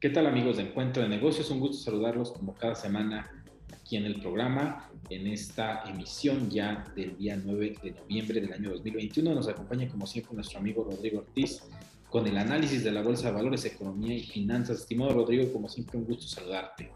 ¿Qué 0.00 0.08
tal 0.08 0.26
amigos 0.26 0.56
de 0.56 0.62
Encuentro 0.62 1.02
de 1.02 1.08
Negocios? 1.10 1.50
Un 1.50 1.60
gusto 1.60 1.76
saludarlos 1.76 2.32
como 2.32 2.54
cada 2.54 2.74
semana 2.74 3.44
aquí 3.72 3.96
en 3.96 4.06
el 4.06 4.20
programa, 4.20 4.90
en 5.10 5.26
esta 5.26 5.82
emisión 5.84 6.48
ya 6.48 6.90
del 6.96 7.18
día 7.18 7.36
9 7.36 7.76
de 7.82 7.90
noviembre 7.90 8.40
del 8.40 8.52
año 8.52 8.70
2021. 8.70 9.34
Nos 9.34 9.48
acompaña 9.48 9.88
como 9.88 10.06
siempre 10.06 10.34
nuestro 10.34 10.58
amigo 10.58 10.84
Rodrigo 10.84 11.18
Ortiz 11.18 11.62
con 12.08 12.26
el 12.26 12.38
análisis 12.38 12.82
de 12.82 12.92
la 12.92 13.02
Bolsa 13.02 13.28
de 13.28 13.34
Valores, 13.34 13.64
Economía 13.66 14.14
y 14.14 14.22
Finanzas. 14.22 14.78
Estimado 14.78 15.12
Rodrigo, 15.12 15.52
como 15.52 15.68
siempre 15.68 15.98
un 15.98 16.06
gusto 16.06 16.26
saludarte. 16.26 16.90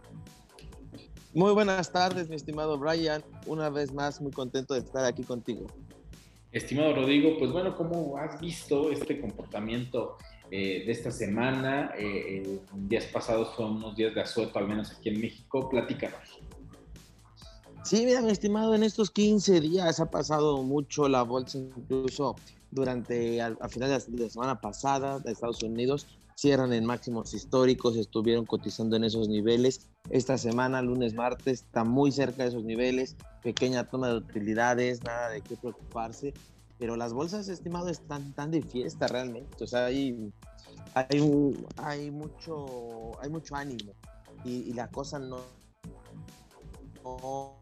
Muy 1.35 1.53
buenas 1.53 1.91
tardes, 1.91 2.29
mi 2.29 2.37
estimado 2.37 2.79
Brian. 2.79 3.23
Una 3.47 3.69
vez 3.69 3.93
más, 3.93 4.21
muy 4.21 4.33
contento 4.33 4.75
de 4.75 4.81
estar 4.81 5.05
aquí 5.05 5.25
contigo. 5.25 5.67
Estimado 6.53 6.95
Rodrigo, 6.95 7.37
pues 7.39 7.51
bueno, 7.51 7.77
¿cómo 7.77 8.17
has 8.17 8.41
visto 8.41 8.91
este 8.93 9.21
comportamiento 9.21 10.17
eh, 10.51 10.85
de 10.87 10.93
esta 10.93 11.11
semana. 11.11 11.91
Eh, 11.99 12.43
eh, 12.45 12.61
días 12.75 13.07
pasados 13.07 13.57
fueron 13.57 13.79
unos 13.79 13.97
días 13.97 14.15
de 14.15 14.21
asueto, 14.21 14.59
al 14.59 14.69
menos 14.69 14.93
aquí 14.93 15.09
en 15.09 15.21
México. 15.21 15.69
Platícanos. 15.69 16.39
Sí, 17.83 18.05
mira, 18.05 18.21
mi 18.21 18.31
estimado, 18.31 18.75
en 18.75 18.85
estos 18.85 19.11
15 19.11 19.61
días 19.61 19.99
ha 20.01 20.11
pasado 20.11 20.63
mucho 20.63 21.09
la 21.09 21.23
bolsa, 21.23 21.59
incluso 21.59 22.37
durante, 22.71 23.43
a, 23.43 23.57
finales 23.69 24.11
de 24.11 24.23
la 24.23 24.31
semana 24.31 24.61
pasada, 24.61 25.19
de 25.19 25.33
Estados 25.33 25.63
Unidos, 25.63 26.07
cierran 26.37 26.73
en 26.73 26.85
máximos 26.85 27.35
históricos, 27.35 27.97
estuvieron 27.97 28.47
cotizando 28.47 28.97
en 28.97 29.05
esos 29.05 29.29
niveles. 29.29 29.91
Esta 30.11 30.37
semana, 30.39 30.83
lunes, 30.83 31.15
martes, 31.15 31.63
está 31.63 31.85
muy 31.85 32.13
cerca 32.13 32.43
de 32.43 32.51
esos 32.51 32.65
niveles, 32.65 33.17
pequeña 33.43 33.85
toma 33.85 34.09
de 34.09 34.17
utilidades, 34.17 35.03
nada 35.03 35.31
de 35.31 35.41
qué 35.41 35.57
preocuparse 35.57 36.35
pero 36.79 36.97
las 36.97 37.13
bolsas, 37.13 37.49
estimado, 37.49 37.89
están 37.89 38.33
tan 38.35 38.51
de 38.51 38.63
fiesta 38.63 39.07
realmente. 39.07 39.63
O 39.63 39.67
sea, 39.67 39.87
hay, 39.87 40.33
hay, 40.95 42.11
mucho, 42.11 43.13
hay 43.21 43.31
mucho 43.31 43.55
ánimo 43.57 43.93
y, 44.45 44.73
la 44.75 44.89
cosa 44.89 45.19
no, 45.19 45.39
no, 47.03 47.59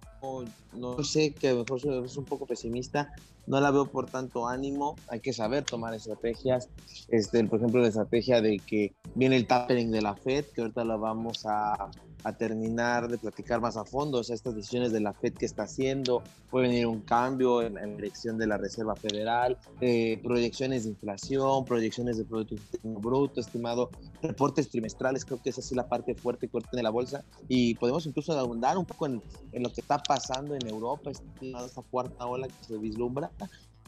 no, 0.73 1.05
sé, 1.05 1.33
que 1.33 1.55
mejor 1.55 2.05
es 2.05 2.17
un 2.17 2.25
poco 2.25 2.47
pesimista, 2.47 3.13
no 3.47 3.61
la 3.61 3.71
veo 3.71 3.87
por 3.87 4.09
tanto 4.09 4.49
ánimo, 4.49 4.97
hay 5.09 5.21
que 5.21 5.33
saber 5.33 5.65
tomar 5.65 5.95
estrategias, 5.95 6.69
este, 7.09 7.45
por 7.45 7.59
ejemplo 7.59 7.81
la 7.81 7.89
estrategia 7.89 8.41
de 8.41 8.59
que 8.59 8.95
viene 9.15 9.37
el 9.37 9.47
tapering 9.47 9.91
de 9.91 10.03
la 10.03 10.15
Fed, 10.15 10.45
que 10.55 10.63
ahorita 10.63 10.85
la 10.85 10.97
vamos 10.97 11.45
a, 11.47 11.91
a 12.25 12.33
terminar 12.33 13.09
de 13.09 13.19
platicar 13.19 13.61
más 13.61 13.77
a 13.77 13.85
fondo, 13.85 14.19
o 14.19 14.25
sea, 14.25 14.35
estas 14.35 14.55
decisiones 14.55 14.93
de 14.93 15.01
la 15.01 15.13
Fed 15.13 15.35
que 15.35 15.47
está 15.47 15.65
haciendo, 15.65 16.23
puede 16.51 16.69
venir 16.69 16.87
un 16.87 17.01
cambio 17.01 17.63
en, 17.63 17.75
la 17.75 17.87
dirección 17.87 18.39
de 18.39 18.47
la 18.47 18.57
Reserva 18.57 18.95
Federal, 18.95 19.59
eh, 19.81 20.21
proyecciones 20.23 20.85
de 20.85 20.91
inflación, 20.91 21.65
proyecciones 21.65 22.19
de 22.19 22.25
Producto 22.25 22.57
Bruto, 22.83 23.41
estimado, 23.41 23.91
reportes 24.23 24.69
trimestrales, 24.69 25.25
creo 25.25 25.41
que 25.43 25.51
esa 25.51 25.61
es 25.61 25.73
la 25.73 25.89
parte 25.89 26.15
fuerte 26.15 26.49
que 26.49 26.59
tiene 26.71 26.83
la 26.83 26.91
bolsa, 26.91 27.25
y 27.49 27.75
podemos 27.75 28.07
incluso 28.07 28.39
abundar 28.39 28.79
un 28.79 28.87
poco 28.87 29.07
en, 29.07 29.23
en 29.53 29.63
lo 29.63 29.73
que 29.73 29.81
está 29.81 29.99
pasando 29.99 30.55
en 30.55 30.67
Europa, 30.67 31.11
estimado, 31.11 31.67
esta 31.67 31.83
cuarta 31.83 32.27
ola 32.27 32.47
que 32.47 32.65
se 32.65 32.79
vislumbra, 32.79 33.31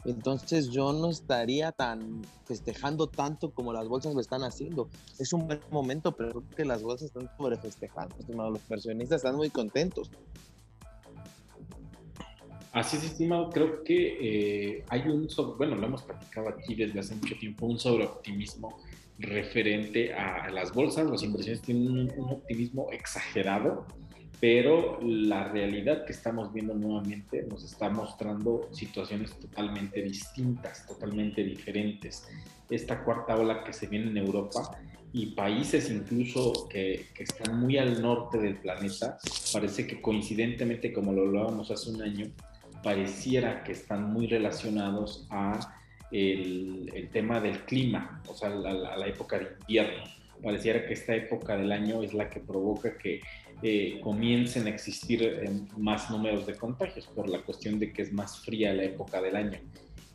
entonces 0.05 0.69
yo 0.69 0.93
no 0.93 1.09
estaría 1.09 1.71
tan 1.71 2.21
festejando 2.45 3.07
tanto 3.07 3.51
como 3.51 3.73
las 3.73 3.87
bolsas 3.87 4.13
lo 4.13 4.21
están 4.21 4.43
haciendo. 4.43 4.87
Es 5.17 5.33
un 5.33 5.47
buen 5.47 5.59
momento, 5.71 6.11
pero 6.11 6.31
creo 6.31 6.43
que 6.55 6.65
las 6.65 6.83
bolsas 6.83 7.07
están 7.07 7.29
sobre 7.37 7.57
festejando. 7.57 8.15
Los 8.27 8.61
inversionistas 8.61 9.17
están 9.17 9.35
muy 9.35 9.49
contentos. 9.49 10.11
Así 12.71 12.97
es, 12.97 13.05
estimado. 13.05 13.49
Creo 13.49 13.83
que 13.83 14.75
eh, 14.77 14.85
hay 14.89 15.01
un, 15.07 15.27
bueno, 15.57 15.75
lo 15.75 15.87
hemos 15.87 16.03
platicado 16.03 16.49
aquí 16.49 16.75
desde 16.75 16.99
hace 16.99 17.15
mucho 17.15 17.35
tiempo, 17.39 17.65
un 17.65 17.79
sobreoptimismo 17.79 18.77
referente 19.17 20.13
a 20.13 20.51
las 20.51 20.73
bolsas. 20.73 21.05
Los 21.05 21.23
inversiones 21.23 21.61
tienen 21.61 22.11
un 22.17 22.29
optimismo 22.29 22.91
exagerado 22.91 23.87
pero 24.47 24.99
la 25.01 25.45
realidad 25.45 26.05
que 26.05 26.13
estamos 26.13 26.53
viendo 26.53 26.75
nuevamente 26.75 27.47
nos 27.49 27.63
está 27.63 27.89
mostrando 27.89 28.69
situaciones 28.71 29.31
totalmente 29.39 30.03
distintas, 30.03 30.85
totalmente 30.85 31.43
diferentes. 31.43 32.27
Esta 32.69 33.03
cuarta 33.03 33.35
ola 33.35 33.63
que 33.63 33.73
se 33.73 33.87
viene 33.87 34.11
en 34.11 34.17
Europa 34.17 34.77
y 35.11 35.31
países 35.31 35.89
incluso 35.89 36.69
que, 36.69 37.07
que 37.15 37.23
están 37.23 37.59
muy 37.59 37.79
al 37.79 37.99
norte 37.99 38.37
del 38.37 38.57
planeta, 38.57 39.17
parece 39.51 39.87
que 39.87 39.99
coincidentemente, 39.99 40.93
como 40.93 41.11
lo 41.11 41.23
hablábamos 41.23 41.71
hace 41.71 41.89
un 41.89 42.03
año, 42.03 42.27
pareciera 42.83 43.63
que 43.63 43.71
están 43.71 44.13
muy 44.13 44.27
relacionados 44.27 45.25
a 45.31 45.75
el, 46.11 46.91
el 46.93 47.09
tema 47.09 47.39
del 47.39 47.65
clima, 47.65 48.21
o 48.27 48.35
sea, 48.35 48.49
a 48.49 48.55
la, 48.55 48.93
a 48.93 48.95
la 48.95 49.07
época 49.07 49.39
de 49.39 49.47
invierno 49.61 50.03
pareciera 50.41 50.85
que 50.85 50.93
esta 50.93 51.15
época 51.15 51.57
del 51.57 51.71
año 51.71 52.03
es 52.03 52.13
la 52.13 52.29
que 52.29 52.39
provoca 52.39 52.97
que 52.97 53.21
eh, 53.63 53.99
comiencen 54.01 54.67
a 54.67 54.69
existir 54.69 55.23
eh, 55.23 55.49
más 55.77 56.11
números 56.11 56.45
de 56.45 56.55
contagios 56.55 57.07
por 57.07 57.29
la 57.29 57.41
cuestión 57.41 57.79
de 57.79 57.91
que 57.93 58.01
es 58.01 58.11
más 58.11 58.41
fría 58.41 58.73
la 58.73 58.83
época 58.83 59.21
del 59.21 59.35
año. 59.35 59.59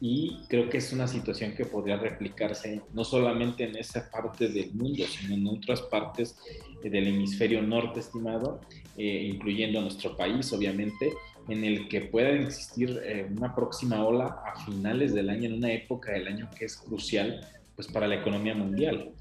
Y 0.00 0.38
creo 0.48 0.70
que 0.70 0.78
es 0.78 0.92
una 0.92 1.06
situación 1.06 1.54
que 1.54 1.64
podría 1.64 1.97
replicarse 1.97 2.80
no 2.94 3.04
solamente 3.04 3.64
en 3.64 3.76
esa 3.76 4.10
parte 4.10 4.48
del 4.48 4.72
mundo, 4.72 5.04
sino 5.06 5.34
en 5.34 5.47
otras 5.47 5.82
partes 5.82 6.36
eh, 6.82 6.91
del 6.91 7.09
hemisferio 7.09 7.62
norte, 7.62 8.00
estimado, 8.00 8.60
incluyendo 8.97 9.80
nuestro 9.80 10.14
país, 10.14 10.53
obviamente, 10.53 11.12
en 11.48 11.64
el 11.64 11.88
que 11.88 12.03
pueda 12.03 12.30
existir 12.32 13.00
una 13.34 13.54
próxima 13.54 14.04
ola 14.04 14.42
a 14.44 14.62
finales 14.66 15.14
del 15.14 15.30
año, 15.30 15.47
en 15.47 15.54
una 15.54 15.72
época 15.72 16.12
del 16.12 16.28
año 16.28 16.50
que 16.56 16.66
es 16.66 16.76
crucial 16.76 17.41
pues, 17.76 17.88
para 17.88 18.06
la 18.06 18.16
economía 18.16 18.54
mundial. 18.54 19.14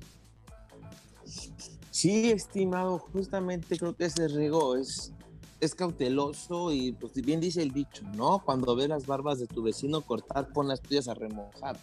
Sí, 2.00 2.32
estimado, 2.32 2.98
justamente 2.98 3.78
creo 3.78 3.94
que 3.94 4.06
ese 4.06 4.30
riego 4.30 4.78
es, 4.78 5.12
es 5.60 5.76
cauteloso 5.76 6.72
y 6.72 6.94
pues 6.94 7.12
bien 7.16 7.42
dice 7.42 7.62
el 7.62 7.72
dicho, 7.72 8.04
¿no? 8.16 8.42
Cuando 8.46 8.74
ve 8.74 8.88
las 8.88 9.06
barbas 9.06 9.38
de 9.38 9.48
tu 9.48 9.64
vecino 9.64 10.00
cortar, 10.00 10.54
pon 10.54 10.70
las 10.70 10.82
tuyas 10.82 11.10
a 11.10 11.14
remojar. 11.14 11.78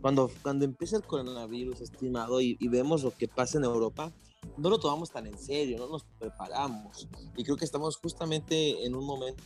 Cuando, 0.00 0.28
cuando 0.42 0.64
empieza 0.64 0.96
el 0.96 1.04
coronavirus, 1.04 1.82
estimado, 1.82 2.40
y, 2.40 2.56
y 2.58 2.66
vemos 2.66 3.04
lo 3.04 3.12
que 3.12 3.28
pasa 3.28 3.58
en 3.58 3.64
Europa, 3.64 4.10
no 4.56 4.70
lo 4.70 4.80
tomamos 4.80 5.12
tan 5.12 5.28
en 5.28 5.38
serio, 5.38 5.78
no 5.78 5.86
nos 5.86 6.02
preparamos. 6.18 7.08
Y 7.36 7.44
creo 7.44 7.56
que 7.56 7.64
estamos 7.64 7.96
justamente 7.96 8.84
en 8.84 8.96
un 8.96 9.06
momento 9.06 9.40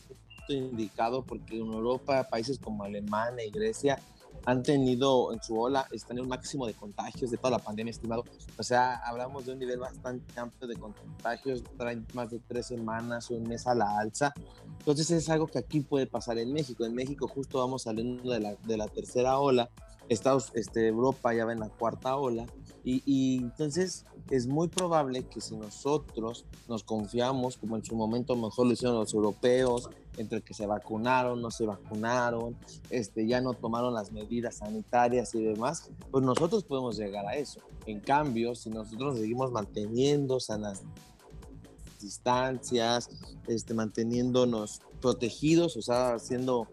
indicado 0.48 1.22
porque 1.22 1.58
en 1.58 1.70
Europa, 1.70 2.28
países 2.30 2.58
como 2.58 2.82
Alemania 2.82 3.44
y 3.44 3.50
Grecia 3.50 4.00
han 4.46 4.62
tenido 4.62 5.32
en 5.32 5.42
su 5.42 5.58
ola, 5.58 5.86
están 5.92 6.18
en 6.18 6.24
un 6.24 6.28
máximo 6.28 6.66
de 6.66 6.74
contagios 6.74 7.30
de 7.30 7.36
toda 7.36 7.50
la 7.50 7.58
pandemia, 7.58 7.90
estimado. 7.90 8.24
O 8.58 8.62
sea, 8.62 8.96
hablamos 8.96 9.46
de 9.46 9.52
un 9.52 9.58
nivel 9.58 9.78
bastante 9.78 10.38
amplio 10.38 10.68
de 10.68 10.76
contagios, 10.76 11.62
traen 11.76 12.06
más 12.12 12.30
de 12.30 12.40
tres 12.40 12.66
semanas 12.66 13.30
un 13.30 13.44
mes 13.44 13.66
a 13.66 13.74
la 13.74 13.98
alza. 13.98 14.34
Entonces 14.78 15.10
es 15.10 15.28
algo 15.30 15.46
que 15.46 15.58
aquí 15.58 15.80
puede 15.80 16.06
pasar 16.06 16.38
en 16.38 16.52
México. 16.52 16.84
En 16.84 16.94
México 16.94 17.26
justo 17.26 17.58
vamos 17.58 17.82
saliendo 17.82 18.30
de 18.30 18.40
la, 18.40 18.54
de 18.54 18.76
la 18.76 18.88
tercera 18.88 19.38
ola, 19.38 19.70
Estados, 20.08 20.52
este, 20.54 20.88
Europa 20.88 21.32
ya 21.32 21.46
va 21.46 21.54
en 21.54 21.60
la 21.60 21.70
cuarta 21.70 22.16
ola, 22.16 22.44
y, 22.84 23.02
y 23.06 23.38
entonces 23.38 24.04
es 24.30 24.46
muy 24.46 24.68
probable 24.68 25.22
que 25.22 25.40
si 25.40 25.56
nosotros 25.56 26.44
nos 26.68 26.84
confiamos, 26.84 27.56
como 27.56 27.76
en 27.76 27.84
su 27.84 27.96
momento 27.96 28.36
mejor 28.36 28.66
lo 28.66 28.72
hicieron 28.74 28.96
los 28.96 29.14
europeos, 29.14 29.88
entre 30.16 30.42
que 30.42 30.54
se 30.54 30.66
vacunaron, 30.66 31.40
no 31.40 31.50
se 31.50 31.66
vacunaron, 31.66 32.56
este, 32.90 33.26
ya 33.26 33.40
no 33.40 33.54
tomaron 33.54 33.94
las 33.94 34.12
medidas 34.12 34.56
sanitarias 34.56 35.34
y 35.34 35.42
demás, 35.42 35.90
pues 36.10 36.24
nosotros 36.24 36.64
podemos 36.64 36.96
llegar 36.96 37.26
a 37.26 37.34
eso. 37.34 37.60
En 37.86 38.00
cambio, 38.00 38.54
si 38.54 38.70
nosotros 38.70 39.18
seguimos 39.18 39.50
manteniendo 39.50 40.40
sanas 40.40 40.82
distancias, 42.04 43.08
este, 43.48 43.74
manteniéndonos 43.74 44.82
protegidos, 45.00 45.76
o 45.76 45.82
sea, 45.82 46.14
haciendo, 46.14 46.68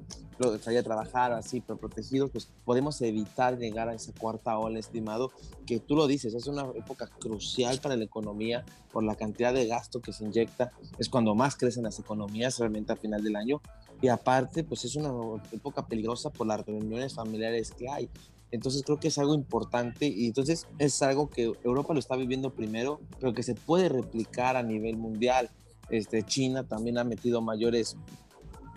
salir 0.61 0.79
a 0.79 0.83
trabajar 0.83 1.33
así, 1.33 1.61
pero 1.61 1.77
protegidos, 1.77 2.29
pues 2.31 2.49
podemos 2.63 3.01
evitar 3.01 3.57
llegar 3.57 3.89
a 3.89 3.93
esa 3.93 4.13
cuarta 4.13 4.57
ola, 4.57 4.79
estimado, 4.79 5.31
que 5.65 5.79
tú 5.79 5.95
lo 5.95 6.07
dices, 6.07 6.33
es 6.33 6.47
una 6.47 6.63
época 6.75 7.07
crucial 7.19 7.79
para 7.81 7.95
la 7.95 8.03
economía 8.03 8.63
por 8.91 9.03
la 9.03 9.15
cantidad 9.15 9.53
de 9.53 9.67
gasto 9.67 10.01
que 10.01 10.13
se 10.13 10.25
inyecta, 10.25 10.71
es 10.97 11.09
cuando 11.09 11.35
más 11.35 11.55
crecen 11.55 11.83
las 11.83 11.99
economías 11.99 12.59
realmente 12.59 12.93
a 12.93 12.95
final 12.95 13.23
del 13.23 13.35
año, 13.35 13.61
y 14.01 14.07
aparte, 14.07 14.63
pues 14.63 14.83
es 14.85 14.95
una 14.95 15.11
época 15.51 15.85
peligrosa 15.85 16.31
por 16.31 16.47
las 16.47 16.65
reuniones 16.65 17.13
familiares 17.13 17.71
que 17.71 17.87
hay. 17.87 18.09
Entonces 18.51 18.83
creo 18.83 18.99
que 18.99 19.07
es 19.07 19.17
algo 19.17 19.33
importante 19.33 20.07
y 20.07 20.27
entonces 20.27 20.67
es 20.77 21.01
algo 21.01 21.29
que 21.29 21.53
Europa 21.63 21.93
lo 21.93 21.99
está 21.99 22.15
viviendo 22.15 22.51
primero, 22.51 22.99
pero 23.19 23.33
que 23.33 23.43
se 23.43 23.55
puede 23.55 23.89
replicar 23.89 24.57
a 24.57 24.63
nivel 24.63 24.97
mundial. 24.97 25.49
Este, 25.89 26.23
China 26.23 26.67
también 26.67 26.97
ha 26.97 27.03
metido 27.03 27.41
mayores 27.41 27.97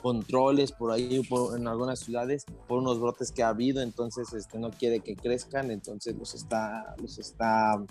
controles 0.04 0.70
por 0.70 0.92
ahí 0.92 1.22
en 1.56 1.66
algunas 1.66 2.00
ciudades 2.00 2.44
por 2.68 2.78
unos 2.78 3.00
brotes 3.00 3.32
que 3.32 3.42
ha 3.42 3.48
habido, 3.48 3.80
entonces 3.80 4.34
este, 4.34 4.58
no 4.58 4.70
quiere 4.70 5.00
que 5.00 5.16
crezcan, 5.16 5.70
entonces 5.70 6.14
los 6.14 6.34
está, 6.34 6.94
los 7.00 7.18
está 7.18 7.82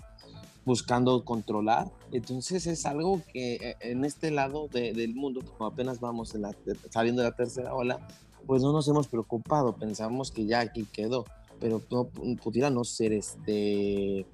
buscando 0.64 1.24
controlar. 1.24 1.90
Entonces 2.12 2.68
es 2.68 2.86
algo 2.86 3.20
que 3.32 3.54
eh, 3.54 3.76
en 3.80 4.04
este 4.04 4.30
lado 4.30 4.68
del 4.68 5.14
mundo, 5.16 5.40
como 5.44 5.68
apenas 5.68 5.98
vamos 6.00 6.34
en 6.36 6.44
saliendo 6.90 7.22
de 7.22 7.30
la 7.30 7.36
tercera 7.36 7.74
ola, 7.74 8.06
pues 8.46 8.62
no 8.62 8.72
nos 8.72 8.86
hemos 8.88 9.08
preocupado, 9.08 9.74
pensamos 9.74 10.30
que 10.30 10.46
ya 10.46 10.60
aquí 10.60 10.86
quedó, 10.92 11.24
pero 11.60 11.80
no, 11.90 12.04
pudiera 12.36 12.70
no 12.70 12.84
ser 12.84 13.12
este 13.12 14.26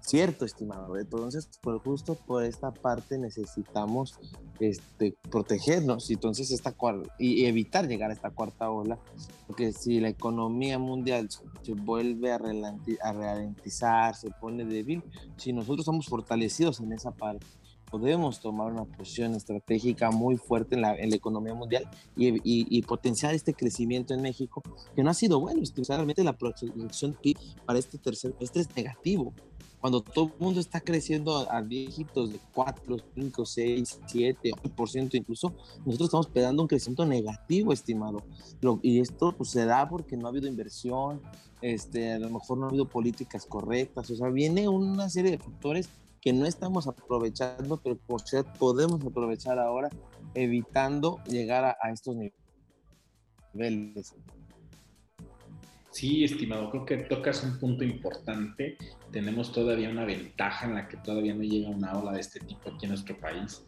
cierto, 0.00 0.44
estimado. 0.44 0.96
Entonces, 0.96 1.48
por 1.60 1.78
justo 1.80 2.14
por 2.14 2.42
esta 2.42 2.72
parte 2.72 3.18
necesitamos 3.18 4.18
este, 4.58 5.14
protegernos 5.30 6.10
entonces 6.10 6.50
esta 6.50 6.74
y 7.18 7.44
evitar 7.44 7.86
llegar 7.86 8.10
a 8.10 8.14
esta 8.14 8.30
cuarta 8.30 8.70
ola, 8.70 8.98
porque 9.46 9.72
si 9.72 10.00
la 10.00 10.08
economía 10.08 10.78
mundial 10.78 11.28
se 11.62 11.74
vuelve 11.74 12.32
a, 12.32 12.38
ralentizar, 12.38 14.16
se 14.16 14.30
pone 14.30 14.64
débil, 14.64 15.02
si 15.36 15.52
nosotros 15.52 15.80
estamos 15.80 16.06
fortalecidos 16.06 16.80
en 16.80 16.92
esa 16.92 17.12
parte, 17.12 17.46
podemos 17.90 18.40
tomar 18.40 18.72
una 18.72 18.84
posición 18.84 19.34
estratégica 19.34 20.10
muy 20.10 20.36
fuerte 20.36 20.74
en 20.74 20.82
la, 20.82 20.96
en 20.96 21.10
la 21.10 21.16
economía 21.16 21.54
mundial 21.54 21.88
y, 22.16 22.40
y, 22.44 22.82
potenciar 22.82 23.34
este 23.34 23.54
crecimiento 23.54 24.14
en 24.14 24.22
México, 24.22 24.62
que 24.94 25.02
no 25.02 25.10
ha 25.10 25.14
sido 25.14 25.40
bueno. 25.40 25.62
Realmente 25.88 26.24
la 26.24 26.36
proyección 26.36 27.16
para 27.66 27.78
este 27.78 27.98
tercer 27.98 28.34
este 28.40 28.60
es 28.60 28.74
negativo 28.76 29.34
cuando 29.80 30.02
todo 30.02 30.26
el 30.26 30.32
mundo 30.38 30.60
está 30.60 30.80
creciendo 30.80 31.50
a, 31.50 31.62
dígitos 31.62 32.32
de 32.32 32.38
4, 32.54 32.96
5, 33.14 33.46
6, 33.46 34.00
7, 34.06 34.50
8% 34.76 35.14
incluso, 35.14 35.54
nosotros 35.86 36.08
estamos 36.08 36.26
pegando 36.26 36.62
un 36.62 36.68
crecimiento 36.68 37.06
negativo, 37.06 37.72
estimado. 37.72 38.22
y 38.82 39.00
esto 39.00 39.32
pues, 39.32 39.50
se 39.50 39.64
da 39.64 39.88
porque 39.88 40.16
no 40.16 40.26
ha 40.26 40.30
habido 40.30 40.48
inversión, 40.48 41.22
este, 41.62 42.12
a 42.12 42.18
lo 42.18 42.28
mejor 42.28 42.58
no 42.58 42.66
ha 42.66 42.68
habido 42.68 42.88
políticas 42.88 43.46
correctas, 43.46 44.10
o 44.10 44.16
sea, 44.16 44.28
viene 44.28 44.68
una 44.68 45.08
serie 45.08 45.30
de 45.32 45.38
factores 45.38 45.88
que 46.20 46.32
no 46.32 46.46
estamos 46.46 46.86
aprovechando, 46.86 47.78
pero 47.78 47.96
por 47.96 48.20
ser 48.22 48.44
podemos 48.58 49.04
aprovechar 49.04 49.58
ahora, 49.58 49.88
evitando 50.34 51.18
llegar 51.26 51.76
a, 51.80 51.90
estos 51.90 52.16
niveles. 53.54 54.14
Sí, 55.90 56.22
estimado, 56.22 56.70
creo 56.70 56.86
que 56.86 56.96
tocas 56.98 57.42
un 57.42 57.58
punto 57.58 57.82
importante. 57.82 58.76
Tenemos 59.10 59.52
todavía 59.52 59.90
una 59.90 60.04
ventaja 60.04 60.66
en 60.66 60.74
la 60.74 60.88
que 60.88 60.96
todavía 60.98 61.34
no 61.34 61.42
llega 61.42 61.68
una 61.68 61.98
ola 61.98 62.12
de 62.12 62.20
este 62.20 62.38
tipo 62.40 62.70
aquí 62.70 62.84
en 62.84 62.90
nuestro 62.90 63.18
país. 63.18 63.64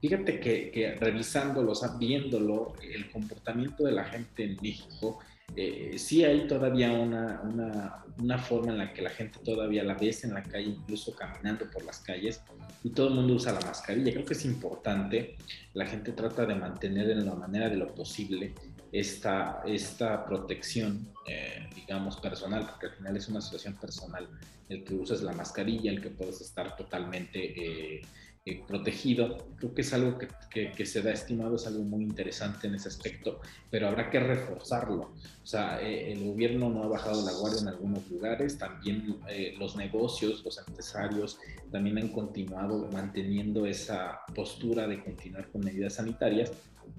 Fíjate 0.00 0.40
que, 0.40 0.70
que 0.70 0.94
revisándolo, 0.94 1.72
viéndolo, 1.98 2.74
el 2.82 3.10
comportamiento 3.10 3.84
de 3.84 3.92
la 3.92 4.04
gente 4.04 4.44
en 4.44 4.56
México, 4.62 5.18
eh, 5.54 5.94
sí 5.98 6.24
hay 6.24 6.46
todavía 6.46 6.90
una, 6.92 7.40
una, 7.42 8.04
una, 8.18 8.38
forma 8.38 8.72
en 8.72 8.78
la 8.78 8.92
que 8.92 9.02
la 9.02 9.10
gente 9.10 9.38
todavía 9.44 9.84
la 9.84 9.94
ves 9.94 10.24
en 10.24 10.34
la 10.34 10.42
calle, 10.42 10.66
incluso 10.66 11.14
caminando 11.14 11.70
por 11.70 11.84
las 11.84 12.00
calles, 12.00 12.42
y 12.82 12.90
todo 12.90 13.08
el 13.08 13.14
mundo 13.14 13.34
usa 13.34 13.52
la 13.52 13.60
mascarilla. 13.60 14.12
Creo 14.12 14.24
que 14.24 14.34
es 14.34 14.44
importante, 14.44 15.36
la 15.74 15.86
gente 15.86 16.12
trata 16.12 16.44
de 16.44 16.54
mantener 16.54 17.10
en 17.10 17.24
la 17.24 17.34
manera 17.34 17.68
de 17.68 17.76
lo 17.76 17.94
posible 17.94 18.54
esta, 18.92 19.62
esta 19.66 20.24
protección, 20.26 21.12
eh, 21.26 21.68
digamos, 21.74 22.16
personal, 22.18 22.66
porque 22.66 22.86
al 22.86 22.92
final 22.92 23.16
es 23.16 23.28
una 23.28 23.40
situación 23.40 23.74
personal, 23.74 24.28
el 24.68 24.84
que 24.84 24.94
usas 24.94 25.22
la 25.22 25.32
mascarilla, 25.32 25.90
el 25.90 26.02
que 26.02 26.10
puedes 26.10 26.40
estar 26.40 26.76
totalmente 26.76 27.98
eh, 27.98 28.02
eh, 28.46 28.62
protegido. 28.66 29.46
Creo 29.58 29.74
que 29.74 29.82
es 29.82 29.92
algo 29.92 30.16
que, 30.16 30.70
que, 30.70 30.86
se 30.86 31.02
da 31.02 31.12
estimado, 31.12 31.56
es 31.56 31.66
algo 31.66 31.82
muy 31.82 32.02
interesante 32.02 32.66
en 32.68 32.76
ese 32.76 32.88
aspecto, 32.88 33.40
pero 33.70 33.88
habrá 33.88 34.08
que 34.08 34.20
reforzarlo. 34.20 35.10
O 35.42 35.46
sea, 35.46 35.78
el 35.80 36.24
gobierno 36.24 36.70
no 36.70 36.82
ha 36.84 36.88
bajado 36.88 37.26
la 37.26 37.32
guardia 37.32 37.60
en 37.60 37.68
algunos 37.68 38.08
lugares, 38.10 38.56
también 38.56 39.18
los 39.58 39.76
negocios, 39.76 40.42
los 40.44 40.58
empresarios 40.58 41.38
también 41.70 41.98
han 41.98 42.08
continuado 42.08 42.88
manteniendo 42.92 43.66
esa 43.66 44.20
postura 44.34 44.86
de 44.86 45.02
continuar 45.04 45.48
con 45.50 45.62
medidas 45.62 45.94
sanitarias, 45.94 46.52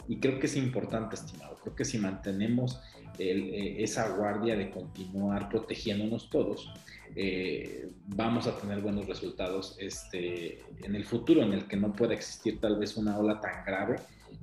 y 0.07 0.17
creo 0.17 0.39
que 0.39 0.47
es 0.47 0.55
importante, 0.55 1.15
estimado. 1.15 1.57
Creo 1.61 1.75
que 1.75 1.85
si 1.85 1.97
mantenemos 1.97 2.79
eh, 3.19 3.77
esa 3.79 4.15
guardia 4.15 4.55
de 4.55 4.69
continuar 4.69 5.49
protegiéndonos 5.49 6.29
todos, 6.29 6.71
eh, 7.19 7.90
vamos 8.06 8.46
a 8.46 8.56
tener 8.60 8.80
buenos 8.80 9.08
resultados 9.08 9.75
este, 9.80 10.62
en 10.84 10.96
el 10.96 11.04
futuro, 11.04 11.42
en 11.42 11.52
el 11.52 11.68
que 11.68 11.75
no 11.75 11.92
pueda 11.92 12.14
existir 12.14 12.60
tal 12.60 12.78
vez 12.78 12.96
una 12.96 13.18
ola 13.18 13.42
tan 13.42 13.66
grave 13.66 13.96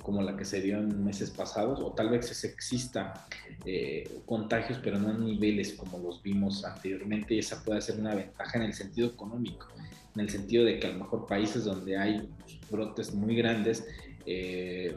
como 0.03 0.21
la 0.23 0.37
que 0.37 0.44
se 0.44 0.61
dio 0.61 0.79
en 0.79 1.05
meses 1.05 1.31
pasados, 1.31 1.79
o 1.79 1.93
tal 1.93 2.09
vez 2.09 2.44
exista 2.44 3.29
eh, 3.65 4.19
contagios, 4.26 4.81
pero 4.82 4.99
no 4.99 5.12
en 5.12 5.25
niveles 5.25 5.75
como 5.75 5.99
los 5.99 6.21
vimos 6.21 6.65
anteriormente, 6.65 7.35
y 7.35 7.38
esa 7.38 7.62
puede 7.62 7.81
ser 7.81 8.00
una 8.00 8.12
ventaja 8.12 8.59
en 8.59 8.65
el 8.65 8.75
sentido 8.75 9.06
económico, 9.06 9.69
en 10.17 10.23
el 10.23 10.31
sentido 10.31 10.65
de 10.65 10.81
que 10.81 10.88
a 10.88 10.91
lo 10.91 10.99
mejor 10.99 11.29
países 11.29 11.65
donde 11.65 11.97
hay 11.97 12.29
brotes 12.71 13.15
muy 13.15 13.37
grandes 13.37 13.87
eh, 14.26 14.97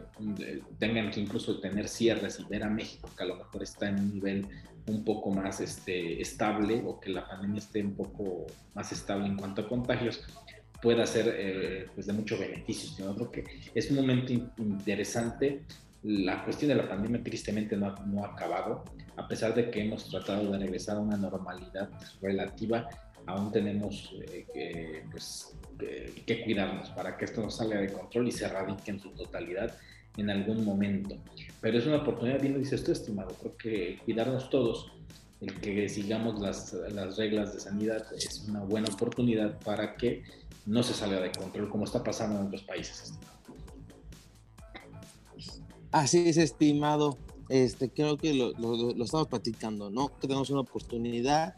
tengan 0.80 1.12
que 1.12 1.20
incluso 1.20 1.60
tener 1.60 1.88
cierres 1.88 2.40
y 2.40 2.46
ver 2.46 2.64
a 2.64 2.70
México 2.70 3.08
que 3.16 3.24
a 3.24 3.28
lo 3.28 3.36
mejor 3.36 3.62
está 3.62 3.90
en 3.90 4.00
un 4.00 4.14
nivel 4.16 4.48
un 4.88 5.04
poco 5.04 5.32
más 5.32 5.60
este, 5.60 6.22
estable 6.22 6.82
o 6.86 7.00
que 7.00 7.10
la 7.10 7.28
pandemia 7.28 7.60
esté 7.60 7.82
un 7.84 7.96
poco 7.96 8.48
más 8.74 8.92
estable 8.92 9.28
en 9.28 9.38
cuanto 9.38 9.62
a 9.62 9.68
contagios, 9.68 10.24
pueda 10.82 11.06
ser 11.06 11.34
eh, 11.38 11.88
pues 11.94 12.08
de 12.08 12.14
mucho 12.14 12.38
beneficio. 12.38 13.06
Yo 13.06 13.16
creo 13.16 13.32
que 13.32 13.44
es 13.74 13.90
un 13.90 13.98
momento 13.98 14.34
interesante. 14.58 15.64
La 16.04 16.44
cuestión 16.44 16.70
de 16.70 16.76
la 16.76 16.88
pandemia 16.88 17.22
tristemente 17.24 17.76
no 17.76 17.88
ha, 17.88 18.06
no 18.06 18.24
ha 18.24 18.28
acabado, 18.28 18.86
a 19.18 19.28
pesar 19.28 19.54
de 19.56 19.70
que 19.70 19.84
hemos 19.84 20.10
tratado 20.10 20.52
de 20.52 20.60
regresar 20.60 20.98
a 20.98 21.00
una 21.00 21.18
normalidad 21.18 21.90
relativa, 22.22 22.88
aún 23.26 23.52
tenemos 23.52 24.14
eh, 24.32 24.46
que, 24.54 25.04
pues, 25.12 25.58
que 26.26 26.44
cuidarnos 26.44 26.90
para 26.92 27.18
que 27.18 27.26
esto 27.26 27.42
no 27.42 27.52
salga 27.52 27.80
de 27.80 27.92
control 27.92 28.28
y 28.28 28.32
se 28.32 28.48
radique 28.48 28.92
en 28.92 29.00
su 29.00 29.10
totalidad 29.10 29.76
en 30.18 30.30
algún 30.30 30.66
momento. 30.66 31.16
Pero 31.62 31.78
es 31.78 31.86
una 31.88 31.98
oportunidad, 31.98 32.42
bien 32.42 32.54
lo 32.54 32.60
dices 32.60 32.84
tú, 32.84 32.92
estimado, 32.92 33.30
creo 33.40 33.58
que 33.58 34.00
cuidarnos 34.06 34.50
todos, 34.50 34.92
el 35.40 35.54
que 35.60 35.88
sigamos 35.88 36.40
las, 36.40 36.74
las 36.94 37.18
reglas 37.18 37.54
de 37.54 37.60
sanidad 37.60 38.06
es 38.14 38.46
una 38.50 38.62
buena 38.62 38.88
oportunidad 38.92 39.60
para 39.60 39.96
que 39.96 40.24
no 40.66 40.84
se 40.84 40.94
salga 40.94 41.22
de 41.22 41.32
control 41.32 41.70
como 41.70 41.86
está 41.86 42.04
pasando 42.04 42.40
en 42.40 42.48
otros 42.48 42.64
países, 42.64 43.02
estimado. 43.02 43.38
Así 45.92 46.28
es, 46.28 46.38
estimado. 46.38 47.18
Este, 47.50 47.90
creo 47.90 48.18
que 48.18 48.34
lo, 48.34 48.52
lo, 48.54 49.04
estamos 49.04 49.28
platicando, 49.28 49.90
¿no? 49.90 50.10
Que 50.20 50.28
tenemos 50.28 50.50
una 50.50 50.62
oportunidad 50.62 51.56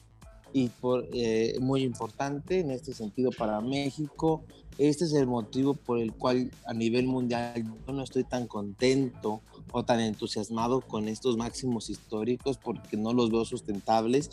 y 0.54 0.70
por, 0.70 1.08
eh, 1.14 1.58
muy 1.60 1.84
importante 1.84 2.60
en 2.60 2.72
este 2.72 2.94
sentido 2.94 3.32
para 3.32 3.62
México. 3.62 4.44
Este 4.78 5.06
es 5.06 5.14
el 5.14 5.28
motivo 5.28 5.74
por 5.74 6.00
el 6.00 6.14
cual 6.14 6.52
a 6.66 6.74
nivel 6.74 7.06
mundial 7.06 7.64
yo 7.86 7.94
no 7.94 8.04
estoy 8.04 8.24
tan 8.24 8.48
contento 8.48 9.42
o 9.72 9.84
tan 9.84 10.00
entusiasmado 10.00 10.82
con 10.82 11.08
estos 11.08 11.38
máximos 11.38 11.90
históricos 11.90 12.58
porque 12.58 12.98
no 12.98 13.14
los 13.14 13.30
veo 13.30 13.46
sustentables. 13.46 14.32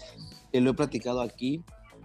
Que 0.52 0.60
lo 0.60 0.70
he 0.70 0.74
platicado 0.74 1.20
aquí. 1.20 1.62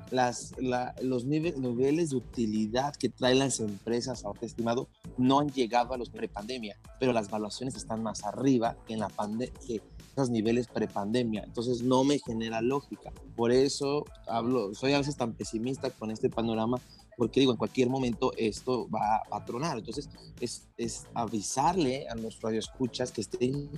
Las, 0.10 0.54
los 1.02 1.24
niveles 1.24 2.10
de 2.10 2.18
utilidad 2.18 2.94
que 2.98 3.08
traen 3.08 3.40
las 3.40 3.62
empresas 3.62 4.26
ahora 4.26 4.42
estimado 4.42 4.90
no 5.18 5.40
han 5.40 5.48
llegado 5.48 5.94
a 5.94 5.98
los 5.98 6.10
pre-pandemia, 6.10 6.76
pero 7.00 7.14
las 7.14 7.30
valuaciones 7.30 7.76
están 7.76 8.04
más 8.04 8.26
arriba 8.26 8.76
que 8.86 8.94
en 8.94 9.00
la 9.00 9.08
pandemia 9.08 9.54
niveles 10.30 10.68
prepandemia. 10.68 11.44
Entonces 11.44 11.82
no 11.82 12.04
me 12.04 12.20
genera 12.20 12.62
lógica. 12.62 13.12
Por 13.36 13.52
eso 13.52 14.06
hablo, 14.28 14.74
soy 14.74 14.94
a 14.94 15.00
veces 15.00 15.16
tan 15.18 15.34
pesimista 15.34 15.90
con 15.90 16.12
este 16.12 16.30
panorama, 16.30 16.80
porque 17.18 17.40
digo, 17.40 17.52
en 17.52 17.58
cualquier 17.58 17.90
momento 17.90 18.34
esto 18.38 18.90
va 18.90 19.24
a 19.32 19.46
tronar. 19.46 19.78
Entonces 19.78 20.10
es, 20.40 20.68
es 20.78 21.08
avisarle 21.14 22.08
a 22.08 22.16
los 22.16 22.42
radioescuchas 22.42 23.12
que 23.12 23.22
estén 23.22 23.70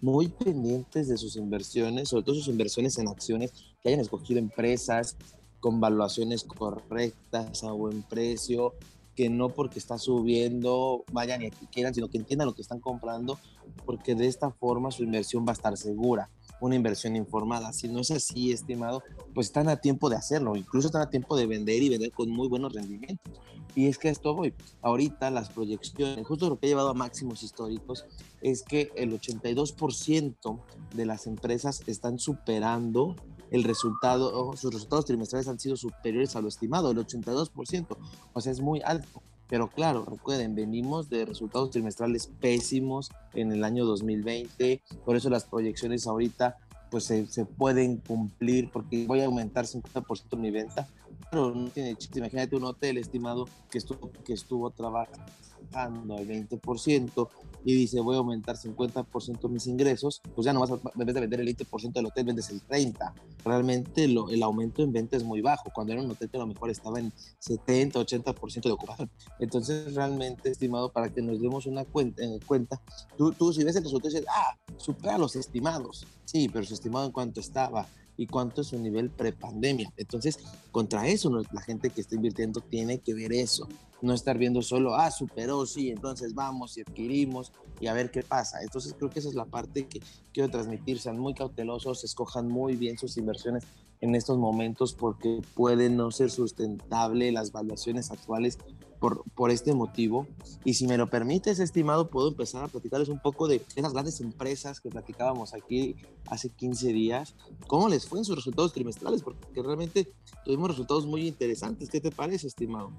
muy 0.00 0.28
pendientes 0.28 1.08
de 1.08 1.16
sus 1.16 1.36
inversiones, 1.36 2.08
sobre 2.08 2.24
todo 2.24 2.34
sus 2.36 2.48
inversiones 2.48 2.98
en 2.98 3.08
acciones, 3.08 3.52
que 3.82 3.88
hayan 3.88 4.00
escogido 4.00 4.38
empresas 4.38 5.16
con 5.60 5.80
valuaciones 5.80 6.42
correctas 6.42 7.62
a 7.62 7.70
buen 7.70 8.02
precio, 8.02 8.74
que 9.14 9.28
no 9.28 9.50
porque 9.50 9.78
está 9.78 9.98
subiendo 9.98 11.04
vayan 11.12 11.42
y 11.42 11.46
aquí 11.46 11.66
quieran, 11.66 11.94
sino 11.94 12.08
que 12.08 12.18
entiendan 12.18 12.46
lo 12.46 12.54
que 12.54 12.62
están 12.62 12.80
comprando, 12.80 13.38
porque 13.84 14.14
de 14.14 14.26
esta 14.26 14.50
forma 14.50 14.90
su 14.90 15.02
inversión 15.04 15.44
va 15.46 15.50
a 15.50 15.54
estar 15.54 15.76
segura, 15.76 16.30
una 16.60 16.76
inversión 16.76 17.16
informada. 17.16 17.72
Si 17.72 17.88
no 17.88 18.00
es 18.00 18.10
así, 18.10 18.52
estimado, 18.52 19.02
pues 19.34 19.48
están 19.48 19.68
a 19.68 19.76
tiempo 19.76 20.08
de 20.08 20.16
hacerlo, 20.16 20.56
incluso 20.56 20.88
están 20.88 21.02
a 21.02 21.10
tiempo 21.10 21.36
de 21.36 21.46
vender 21.46 21.82
y 21.82 21.88
vender 21.88 22.12
con 22.12 22.30
muy 22.30 22.48
buenos 22.48 22.72
rendimientos. 22.72 23.40
Y 23.74 23.86
es 23.86 23.98
que 23.98 24.10
esto 24.10 24.34
voy, 24.34 24.54
ahorita 24.82 25.30
las 25.30 25.48
proyecciones, 25.48 26.26
justo 26.26 26.48
lo 26.48 26.58
que 26.58 26.66
ha 26.66 26.68
llevado 26.68 26.90
a 26.90 26.94
máximos 26.94 27.42
históricos, 27.42 28.04
es 28.42 28.62
que 28.62 28.92
el 28.96 29.18
82% 29.18 30.60
de 30.94 31.06
las 31.06 31.26
empresas 31.26 31.82
están 31.86 32.18
superando 32.18 33.16
el 33.52 33.64
resultado, 33.64 34.56
sus 34.56 34.72
resultados 34.72 35.04
trimestrales 35.04 35.46
han 35.46 35.60
sido 35.60 35.76
superiores 35.76 36.34
a 36.34 36.40
lo 36.40 36.48
estimado, 36.48 36.90
el 36.90 36.98
82%, 36.98 37.96
o 38.32 38.40
sea, 38.40 38.52
es 38.52 38.60
muy 38.60 38.80
alto. 38.82 39.22
Pero 39.46 39.68
claro, 39.68 40.06
recuerden, 40.06 40.54
venimos 40.54 41.10
de 41.10 41.26
resultados 41.26 41.70
trimestrales 41.70 42.26
pésimos 42.26 43.10
en 43.34 43.52
el 43.52 43.64
año 43.64 43.84
2020, 43.84 44.82
por 45.04 45.16
eso 45.16 45.28
las 45.28 45.44
proyecciones 45.44 46.06
ahorita 46.06 46.56
pues 46.90 47.04
se, 47.04 47.26
se 47.26 47.44
pueden 47.44 47.98
cumplir 47.98 48.70
porque 48.70 49.06
voy 49.06 49.20
a 49.20 49.26
aumentar 49.26 49.66
50% 49.66 50.36
mi 50.38 50.50
venta, 50.50 50.88
no 51.32 51.68
tiene 51.70 51.96
Imagínate 52.14 52.56
un 52.56 52.64
hotel 52.64 52.98
estimado 52.98 53.46
que 53.70 53.78
estuvo, 53.78 54.10
que 54.24 54.32
estuvo 54.32 54.70
trabajando 54.70 55.30
al 55.74 56.26
20% 56.26 57.28
y 57.64 57.74
dice 57.74 58.00
voy 58.00 58.16
a 58.16 58.18
aumentar 58.18 58.56
50% 58.56 59.48
mis 59.48 59.66
ingresos, 59.66 60.20
pues 60.34 60.44
ya 60.44 60.52
no 60.52 60.60
vas 60.60 60.70
a, 60.70 60.74
en 60.74 61.06
vez 61.06 61.14
de 61.14 61.20
vender 61.20 61.40
el 61.40 61.56
20% 61.56 61.92
del 61.92 62.06
hotel, 62.06 62.24
vendes 62.24 62.50
el 62.50 62.60
30%. 62.62 63.12
Realmente 63.44 64.08
lo, 64.08 64.28
el 64.30 64.42
aumento 64.42 64.82
en 64.82 64.92
venta 64.92 65.16
es 65.16 65.24
muy 65.24 65.40
bajo. 65.40 65.70
Cuando 65.74 65.92
era 65.92 66.02
un 66.02 66.10
hotel 66.10 66.30
que 66.30 66.36
a 66.36 66.40
lo 66.40 66.46
mejor 66.46 66.70
estaba 66.70 66.98
en 66.98 67.12
70, 67.38 67.98
80% 68.00 68.62
de 68.62 68.70
ocupación. 68.70 69.10
Entonces, 69.40 69.94
realmente, 69.94 70.50
estimado, 70.50 70.92
para 70.92 71.08
que 71.08 71.22
nos 71.22 71.40
demos 71.40 71.66
una 71.66 71.84
cuenta, 71.84 72.22
en 72.22 72.38
cuenta 72.40 72.80
tú, 73.16 73.32
tú 73.32 73.52
si 73.52 73.64
ves 73.64 73.76
el 73.76 73.84
resultado 73.84 74.14
dices, 74.14 74.26
ah, 74.28 74.56
supera 74.76 75.18
los 75.18 75.36
estimados. 75.36 76.06
Sí, 76.24 76.48
pero 76.48 76.64
su 76.64 76.74
estimado 76.74 77.06
en 77.06 77.12
cuanto 77.12 77.40
estaba 77.40 77.86
y 78.16 78.26
cuánto 78.26 78.60
es 78.60 78.68
su 78.68 78.78
nivel 78.78 79.10
prepandemia. 79.10 79.92
Entonces, 79.96 80.38
contra 80.70 81.06
eso 81.08 81.30
la 81.52 81.60
gente 81.62 81.90
que 81.90 82.00
está 82.00 82.14
invirtiendo 82.14 82.60
tiene 82.60 82.98
que 82.98 83.14
ver 83.14 83.32
eso, 83.32 83.68
no 84.00 84.14
estar 84.14 84.36
viendo 84.36 84.62
solo, 84.62 84.94
ah, 84.94 85.10
superó, 85.10 85.64
sí, 85.66 85.90
entonces 85.90 86.34
vamos 86.34 86.76
y 86.76 86.82
adquirimos 86.82 87.52
y 87.80 87.86
a 87.86 87.92
ver 87.92 88.10
qué 88.10 88.22
pasa. 88.22 88.62
Entonces, 88.62 88.94
creo 88.98 89.10
que 89.10 89.20
esa 89.20 89.28
es 89.28 89.34
la 89.34 89.46
parte 89.46 89.86
que 89.86 90.00
quiero 90.32 90.50
transmitir, 90.50 90.98
sean 90.98 91.18
muy 91.18 91.34
cautelosos, 91.34 92.04
escojan 92.04 92.48
muy 92.48 92.76
bien 92.76 92.98
sus 92.98 93.16
inversiones 93.16 93.64
en 94.00 94.14
estos 94.14 94.36
momentos 94.36 94.94
porque 94.94 95.40
pueden 95.54 95.96
no 95.96 96.10
ser 96.10 96.30
sustentable 96.30 97.30
las 97.30 97.52
valuaciones 97.52 98.10
actuales 98.10 98.58
por, 99.02 99.24
por 99.34 99.50
este 99.50 99.74
motivo. 99.74 100.28
Y 100.64 100.74
si 100.74 100.86
me 100.86 100.96
lo 100.96 101.10
permites, 101.10 101.58
estimado, 101.58 102.08
puedo 102.08 102.28
empezar 102.28 102.62
a 102.62 102.68
platicarles 102.68 103.08
un 103.08 103.18
poco 103.18 103.48
de 103.48 103.60
esas 103.74 103.92
grandes 103.92 104.20
empresas 104.20 104.80
que 104.80 104.90
platicábamos 104.90 105.54
aquí 105.54 105.96
hace 106.28 106.50
15 106.50 106.92
días, 106.92 107.34
cómo 107.66 107.88
les 107.88 108.06
fue 108.06 108.20
en 108.20 108.24
sus 108.24 108.36
resultados 108.36 108.72
trimestrales, 108.72 109.24
porque 109.24 109.60
realmente 109.60 110.12
tuvimos 110.44 110.70
resultados 110.70 111.04
muy 111.04 111.26
interesantes. 111.26 111.90
¿Qué 111.90 112.00
te 112.00 112.12
parece, 112.12 112.46
estimado? 112.46 112.92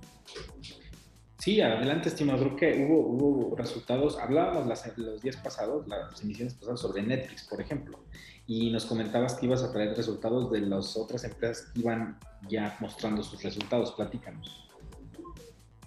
Sí, 1.37 1.61
adelante, 1.61 2.09
estimado. 2.09 2.39
Creo 2.39 2.55
que 2.57 2.85
hubo, 2.85 3.07
hubo 3.07 3.55
resultados. 3.55 4.17
Hablábamos 4.17 4.67
las, 4.67 4.97
los 4.97 5.21
días 5.21 5.37
pasados, 5.37 5.87
las 5.87 6.21
emisiones 6.21 6.53
pasadas, 6.55 6.81
sobre 6.81 7.01
Netflix, 7.01 7.45
por 7.47 7.61
ejemplo 7.61 7.97
y 8.45 8.71
nos 8.71 8.85
comentabas 8.85 9.35
que 9.35 9.45
ibas 9.45 9.63
a 9.63 9.71
traer 9.71 9.95
resultados 9.95 10.51
de 10.51 10.59
las 10.59 10.97
otras 10.97 11.23
empresas 11.23 11.71
que 11.73 11.79
iban 11.79 12.19
ya 12.49 12.75
mostrando 12.81 13.23
sus 13.23 13.41
resultados. 13.41 13.93
Platícanos. 13.93 14.72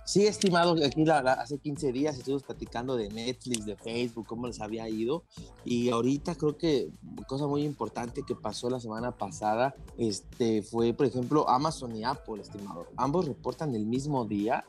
Sí, 0.06 0.24
estimado, 0.24 0.76
aquí 0.84 1.04
hace 1.10 1.58
15 1.58 1.90
días 1.90 2.16
estuvimos 2.16 2.44
platicando 2.44 2.96
de 2.96 3.08
Netflix, 3.08 3.66
de 3.66 3.74
Facebook, 3.74 4.24
cómo 4.28 4.46
les 4.46 4.60
había 4.60 4.88
ido. 4.88 5.24
Y 5.64 5.90
ahorita 5.90 6.36
creo 6.36 6.56
que 6.56 6.92
cosa 7.26 7.48
muy 7.48 7.64
importante 7.64 8.22
que 8.22 8.36
pasó 8.36 8.70
la 8.70 8.78
semana 8.78 9.10
pasada 9.10 9.74
este, 9.98 10.62
fue, 10.62 10.94
por 10.94 11.06
ejemplo, 11.06 11.48
Amazon 11.48 11.96
y 11.96 12.04
Apple, 12.04 12.40
estimado. 12.40 12.86
Ambos 12.96 13.26
reportan 13.26 13.74
el 13.74 13.84
mismo 13.84 14.24
día 14.24 14.64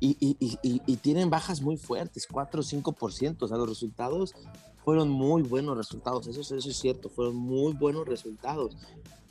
y, 0.00 0.96
tienen 1.02 1.28
bajas 1.28 1.60
muy 1.60 1.76
fuertes, 1.76 2.26
4 2.26 2.60
o 2.62 2.64
5%. 2.64 3.36
O 3.38 3.48
sea, 3.48 3.58
los 3.58 3.68
resultados 3.68 4.34
fueron 4.82 5.10
muy 5.10 5.42
buenos 5.42 5.76
resultados, 5.76 6.26
eso 6.26 6.56
es 6.56 6.76
cierto, 6.78 7.10
fueron 7.10 7.36
muy 7.36 7.74
buenos 7.74 8.08
resultados, 8.08 8.78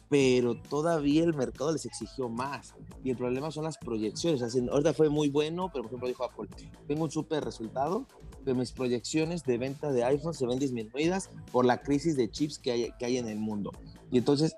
pero 0.10 0.56
todavía 0.56 1.24
el 1.24 1.36
mercado 1.36 1.72
les 1.72 1.86
exigió 1.86 2.30
más. 2.30 2.74
Y 3.04 3.12
el 3.12 3.18
problema 3.18 3.52
son 3.52 3.64
las 3.64 3.78
proyecciones. 3.78 4.42
Así, 4.42 4.68
ahorita 4.70 4.94
fue 4.94 5.10
muy 5.10 5.30
bueno, 5.30 5.70
pero 5.72 5.84
por 5.84 5.92
ejemplo 5.92 6.08
dijo 6.08 6.24
Apple, 6.24 6.50
tengo 6.88 7.04
un 7.04 7.12
súper 7.12 7.44
resultado, 7.44 8.06
pero 8.44 8.58
mis 8.58 8.72
proyecciones 8.72 9.44
de 9.44 9.58
venta 9.58 9.92
de 9.92 10.04
iPhone 10.04 10.34
se 10.34 10.48
ven 10.48 10.60
disminuidas 10.60 11.30
por 11.52 11.66
la 11.66 11.82
crisis 11.82 12.18
de 12.18 12.30
chips 12.30 12.58
que 12.58 12.72
hay, 12.72 12.92
que 12.98 13.06
hay 13.06 13.18
en 13.18 13.28
el 13.28 13.38
mundo. 13.38 13.72
Y 14.12 14.18
entonces, 14.18 14.56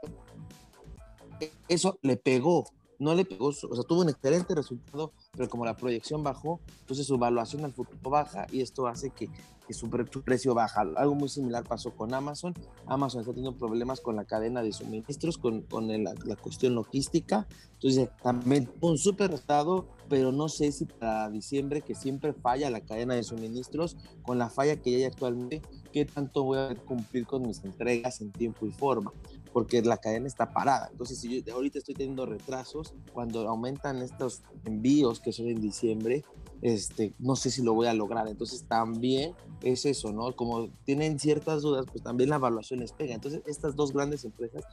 eso 1.67 1.99
le 2.01 2.15
pegó, 2.15 2.65
no 3.01 3.15
le 3.15 3.25
pegó, 3.25 3.47
o 3.47 3.53
sea, 3.53 3.83
tuvo 3.87 4.01
un 4.01 4.09
excelente 4.09 4.53
resultado, 4.53 5.11
pero 5.35 5.49
como 5.49 5.65
la 5.65 5.75
proyección 5.75 6.23
bajó, 6.23 6.59
entonces 6.81 7.07
su 7.07 7.15
evaluación 7.15 7.65
al 7.65 7.73
futuro 7.73 8.09
baja 8.09 8.45
y 8.51 8.61
esto 8.61 8.87
hace 8.87 9.09
que 9.09 9.27
su, 9.73 9.89
precio 9.89 10.53
baja. 10.53 10.81
Algo 10.95 11.15
muy 11.15 11.29
similar 11.29 11.63
pasó 11.63 11.91
con 11.91 12.13
Amazon. 12.13 12.53
Amazon 12.85 13.21
está 13.21 13.33
teniendo 13.33 13.57
problemas 13.57 14.01
con 14.01 14.15
la 14.15 14.25
cadena 14.25 14.61
de 14.61 14.71
suministros, 14.71 15.37
con, 15.37 15.65
la, 15.71 16.35
cuestión 16.35 16.75
logística. 16.75 17.47
Entonces, 17.73 18.09
también 18.21 18.69
un 18.81 18.97
súper 18.97 19.33
estado, 19.33 19.87
pero 20.09 20.31
no 20.31 20.49
sé 20.49 20.71
si 20.71 20.85
para 20.85 21.29
diciembre, 21.29 21.81
que 21.81 21.95
siempre 21.95 22.33
falla 22.33 22.69
la 22.69 22.81
cadena 22.81 23.15
de 23.15 23.23
suministros, 23.23 23.97
con 24.23 24.37
la 24.37 24.49
falla 24.49 24.75
que 24.75 24.95
hay 24.95 25.03
actualmente, 25.05 25.61
qué 25.91 26.05
tanto 26.05 26.43
voy 26.43 26.59
a 26.59 26.75
cumplir 26.75 27.25
con 27.25 27.47
mis 27.47 27.63
entregas 27.63 28.21
en 28.21 28.31
tiempo 28.31 28.65
y 28.65 28.71
forma 28.71 29.11
porque 29.53 29.81
la 29.81 29.97
cadena 29.97 30.27
está 30.27 30.53
parada. 30.53 30.89
Entonces, 30.91 31.19
si 31.19 31.41
yo 31.41 31.53
ahorita 31.53 31.79
estoy 31.79 31.95
teniendo 31.95 32.25
retrasos, 32.25 32.93
cuando 33.13 33.47
aumentan 33.47 34.01
estos 34.01 34.43
envíos 34.65 35.19
que 35.19 35.31
son 35.31 35.47
en 35.47 35.61
diciembre, 35.61 36.23
este, 36.61 37.13
no 37.19 37.35
sé 37.35 37.49
si 37.49 37.63
lo 37.63 37.73
voy 37.73 37.87
a 37.87 37.93
lograr. 37.93 38.27
Entonces 38.27 38.63
también 38.67 39.33
es 39.61 39.85
eso, 39.85 40.11
¿no? 40.11 40.35
Como 40.35 40.69
tienen 40.85 41.19
ciertas 41.19 41.61
dudas, 41.61 41.85
pues 41.91 42.03
también 42.03 42.29
la 42.29 42.37
evaluación 42.37 42.79
les 42.79 42.91
pega. 42.91 43.13
Entonces 43.13 43.41
estas 43.45 43.75
dos 43.75 43.91
grandes 43.91 44.25
empresas 44.25 44.63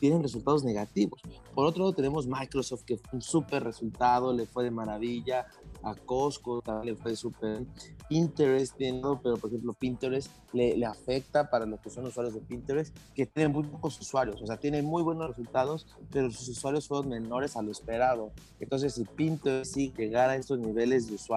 tienen 0.00 0.22
resultados 0.22 0.64
negativos. 0.64 1.20
Por 1.54 1.66
otro 1.66 1.84
lado 1.84 1.92
tenemos 1.94 2.26
Microsoft, 2.26 2.84
que 2.84 2.96
fue 2.96 3.10
un 3.14 3.22
súper 3.22 3.64
resultado, 3.64 4.32
le 4.32 4.46
fue 4.46 4.64
de 4.64 4.70
maravilla. 4.70 5.46
A 5.82 5.94
Costco 5.94 6.62
le 6.84 6.96
fue 6.96 7.14
súper. 7.14 7.64
Pinterest 8.08 8.74
pero 8.76 9.36
por 9.36 9.50
ejemplo 9.50 9.72
Pinterest 9.72 10.30
le, 10.52 10.76
le, 10.76 10.86
afecta 10.86 11.50
para 11.50 11.66
los 11.66 11.80
que 11.80 11.90
son 11.90 12.06
usuarios 12.06 12.34
de 12.34 12.40
Pinterest, 12.40 12.96
que 13.14 13.26
tienen 13.26 13.52
muy 13.52 13.64
pocos 13.64 13.98
usuarios. 14.00 14.40
O 14.42 14.46
sea, 14.46 14.56
tienen 14.56 14.84
muy 14.84 15.02
buenos 15.02 15.28
resultados, 15.28 15.86
pero 16.10 16.30
sus 16.30 16.48
usuarios 16.48 16.86
fueron 16.86 17.08
menores 17.08 17.56
a 17.56 17.62
lo 17.62 17.70
esperado. 17.70 18.32
Entonces 18.60 18.94
si 18.94 19.04
Pinterest 19.04 19.74
sí 19.74 19.92
llegara 19.96 20.32
a 20.32 20.36
estos 20.36 20.58
niveles 20.58 21.08
de 21.08 21.14
usuarios, 21.14 21.35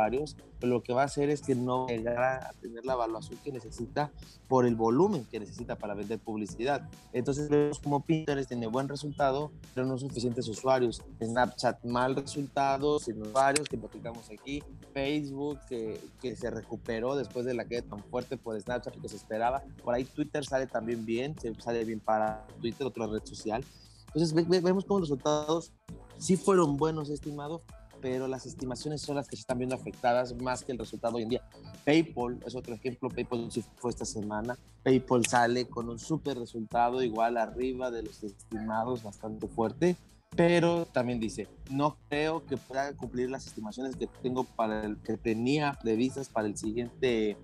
pero 0.60 0.74
lo 0.74 0.84
que 0.84 0.94
va 0.94 1.03
a 1.03 1.06
hacer 1.06 1.29
es 1.29 1.41
que 1.41 1.56
no 1.56 1.88
va 1.88 2.36
a 2.36 2.53
tener 2.62 2.86
la 2.86 2.94
evaluación 2.94 3.39
que 3.44 3.51
necesita 3.51 4.12
por 4.48 4.65
el 4.65 4.75
volumen 4.75 5.25
que 5.29 5.39
necesita 5.39 5.75
para 5.75 5.94
vender 5.94 6.20
publicidad. 6.20 6.89
Entonces 7.13 7.50
vemos 7.50 7.79
como 7.79 8.01
Pinterest 8.01 8.50
tiene 8.50 8.68
buen 8.68 8.88
resultado, 8.88 9.51
pero 9.74 9.88
no 9.88 9.98
suficientes 9.98 10.48
usuarios. 10.48 11.01
Snapchat 11.24 11.84
mal 11.86 12.15
resultados, 12.15 13.03
sin 13.03 13.22
usuarios 13.22 13.68
que 13.68 13.77
platicamos 13.77 14.29
aquí. 14.29 14.63
Facebook 14.94 15.60
que, 15.68 16.00
que 16.22 16.36
se 16.36 16.50
recuperó 16.50 17.15
después 17.15 17.46
de 17.46 17.53
la 17.53 17.65
queda 17.65 17.84
tan 17.84 18.03
fuerte 18.03 18.38
por 18.38 18.60
Snapchat 18.60 19.00
que 19.00 19.10
se 19.10 19.15
esperaba. 19.15 19.63
Por 19.84 19.94
ahí 19.94 20.03
Twitter 20.03 20.46
sale 20.46 20.68
también 20.68 21.06
bien, 21.06 21.36
sale 21.60 21.86
bien 21.86 22.00
para 22.00 22.46
Twitter, 22.60 22.88
otra 22.88 23.08
red 23.08 23.24
social. 23.24 23.63
Entonces 24.08 24.34
vemos 24.34 24.86
como 24.86 25.00
los 25.00 25.10
resultados 25.10 25.72
sí 26.20 26.38
fueron 26.38 26.77
buenos, 26.77 27.10
estimado, 27.10 27.63
pero 28.01 28.27
las 28.27 28.46
estimaciones 28.46 29.01
son 29.01 29.15
las 29.15 29.27
que 29.27 29.36
se 29.36 29.41
están 29.41 29.58
viendo 29.58 29.75
afectadas 29.75 30.36
más 30.41 30.63
que 30.63 30.72
el 30.72 30.77
resultado 30.77 31.18
hoy 31.18 31.24
en 31.24 31.29
día. 31.29 31.50
PayPal 31.86 32.39
es 32.46 32.56
otro 32.56 32.74
ejemplo, 32.74 33.10
PayPal 33.10 33.51
sí 33.51 33.63
fue 33.77 33.91
esta 33.91 34.06
semana, 34.06 34.58
PayPal 34.84 35.25
sale 35.25 35.65
con 35.68 35.89
un 35.89 36.00
súper 36.00 36.38
resultado 36.38 37.01
igual 37.03 37.38
arriba 37.38 37.91
de 37.91 38.03
los 38.03 38.24
estimados, 38.24 39.03
bastante 39.03 39.48
fuerte, 39.48 39.96
pero 40.36 40.86
también 40.86 41.20
dice, 41.20 41.48
no 41.70 41.98
creo 42.10 42.46
que 42.46 42.58
pueda 42.58 42.96
cumplir 42.96 43.29
las 43.29 43.48
estimaciones 43.48 43.96
que 43.96 44.08
tengo 44.22 44.44
para 44.44 44.86
el 44.86 44.98
que 44.98 45.18
tenía 45.18 45.77
previstas 45.82 46.29
para 46.29 46.48
el 46.48 46.58
siguiente 46.58 47.38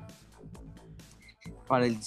para 1.67 1.85
el, 1.85 1.97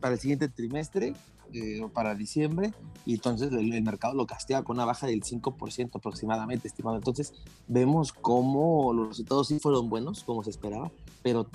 para 0.00 0.14
el 0.14 0.20
siguiente 0.20 0.48
trimestre 0.48 1.14
eh, 1.52 1.86
para 1.92 2.14
diciembre 2.14 2.72
y 3.06 3.14
entonces 3.14 3.52
el, 3.52 3.82
mercado 3.82 4.14
lo 4.14 4.26
castiga 4.26 4.62
con 4.62 4.76
una 4.76 4.84
baja 4.84 5.06
del 5.06 5.22
5% 5.22 5.90
aproximadamente, 5.94 6.68
estimado. 6.68 6.96
Entonces 6.96 7.32
vemos 7.66 8.12
cómo 8.12 8.92
los 8.92 9.08
resultados 9.08 9.48
sí 9.48 9.58
fueron 9.58 9.88
buenos, 9.88 10.22
como 10.24 10.44
se 10.44 10.50
esperaba, 10.50 10.90
pero 11.22 11.46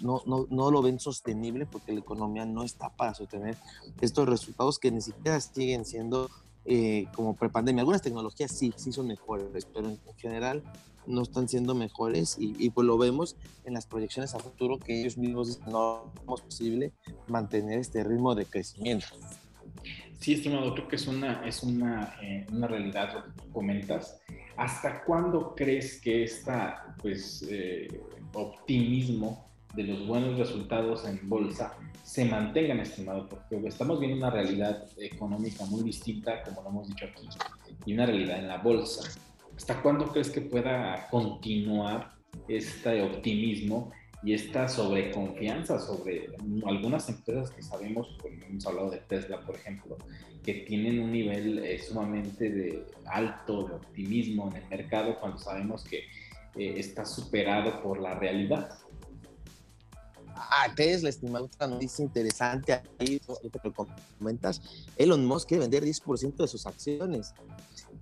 no, 0.00 0.22
no, 0.26 0.46
no 0.50 0.70
lo 0.70 0.82
ven 0.82 1.00
sostenible 1.00 1.66
porque 1.66 1.92
la 1.92 2.00
economía 2.00 2.46
no 2.46 2.62
está 2.62 2.90
para 2.90 3.14
sostener 3.14 3.56
estos 4.00 4.28
resultados 4.28 4.78
que 4.78 4.90
ni 4.90 5.00
siquiera 5.00 5.40
siguen 5.40 5.84
siendo 5.84 6.30
eh, 6.66 7.06
como 7.14 7.36
prepandemia. 7.36 7.82
Algunas 7.82 8.00
tecnologías 8.00 8.50
sí, 8.50 8.72
sí 8.76 8.90
son 8.90 9.08
mejores, 9.08 9.66
pero 9.66 9.88
en 9.88 9.98
general 10.16 10.62
no 11.06 11.22
están 11.22 11.48
siendo 11.48 11.74
mejores 11.74 12.36
y, 12.38 12.70
pues 12.70 12.86
lo 12.86 12.98
vemos 12.98 13.36
en 13.64 13.74
las 13.74 13.86
proyecciones 13.86 14.34
a 14.34 14.38
futuro 14.38 14.78
que 14.78 15.00
ellos 15.00 15.16
mismos 15.16 15.60
no 15.66 16.12
es 16.34 16.40
posible 16.40 16.92
mantener 17.28 17.78
este 17.78 18.02
ritmo 18.04 18.34
de 18.34 18.46
crecimiento. 18.46 19.06
Sí, 20.18 20.34
estimado, 20.34 20.72
creo 20.74 20.88
que 20.88 20.96
es 20.96 21.06
una, 21.06 21.46
es 21.46 21.62
una, 21.62 22.16
eh, 22.22 22.46
una 22.50 22.66
realidad 22.66 23.12
lo 23.12 23.24
que 23.24 23.42
tú 23.42 23.52
comentas. 23.52 24.22
¿Hasta 24.56 25.04
cuándo 25.04 25.54
crees 25.54 26.00
que 26.00 26.24
este 26.24 26.52
pues, 27.02 27.44
eh, 27.50 27.88
optimismo 28.32 29.46
de 29.74 29.82
los 29.82 30.06
buenos 30.06 30.38
resultados 30.38 31.04
en 31.06 31.28
bolsa 31.28 31.76
se 32.02 32.24
mantengan, 32.24 32.80
estimado? 32.80 33.28
Porque 33.28 33.66
estamos 33.66 34.00
viendo 34.00 34.16
una 34.16 34.30
realidad 34.30 34.86
económica 34.96 35.66
muy 35.66 35.82
distinta, 35.82 36.42
como 36.44 36.62
lo 36.62 36.68
hemos 36.70 36.88
dicho 36.88 37.04
aquí, 37.04 37.28
y 37.84 37.92
una 37.92 38.06
realidad 38.06 38.38
en 38.38 38.48
la 38.48 38.58
bolsa. 38.58 39.02
¿Hasta 39.56 39.80
cuándo 39.82 40.06
crees 40.10 40.30
que 40.30 40.40
pueda 40.40 41.08
continuar 41.10 42.14
este 42.48 43.02
optimismo 43.02 43.92
y 44.24 44.32
esta 44.32 44.68
sobreconfianza 44.68 45.78
sobre 45.78 46.30
algunas 46.66 47.08
empresas 47.08 47.50
que 47.50 47.62
sabemos, 47.62 48.16
hemos 48.24 48.66
hablado 48.66 48.90
de 48.90 48.98
Tesla, 48.98 49.40
por 49.40 49.54
ejemplo, 49.54 49.98
que 50.42 50.54
tienen 50.66 51.00
un 51.00 51.12
nivel 51.12 51.58
eh, 51.58 51.78
sumamente 51.78 52.50
de 52.50 52.86
alto 53.04 53.68
de 53.68 53.74
optimismo 53.74 54.50
en 54.50 54.62
el 54.62 54.68
mercado 54.68 55.20
cuando 55.20 55.38
sabemos 55.38 55.84
que 55.84 55.98
eh, 56.56 56.74
está 56.78 57.04
superado 57.04 57.82
por 57.82 58.00
la 58.00 58.14
realidad. 58.14 58.78
Ah, 60.36 60.68
Tesla, 60.74 61.10
estimado, 61.10 61.44
otra 61.44 61.66
noticia 61.66 62.02
interesante 62.02 62.72
ahí, 62.72 63.18
te 63.18 63.60
lo 63.62 63.72
comentas. 64.18 64.88
Elon 64.96 65.24
Musk 65.24 65.48
quiere 65.48 65.62
vender 65.62 65.84
10% 65.84 66.36
de 66.36 66.48
sus 66.48 66.66
acciones 66.66 67.34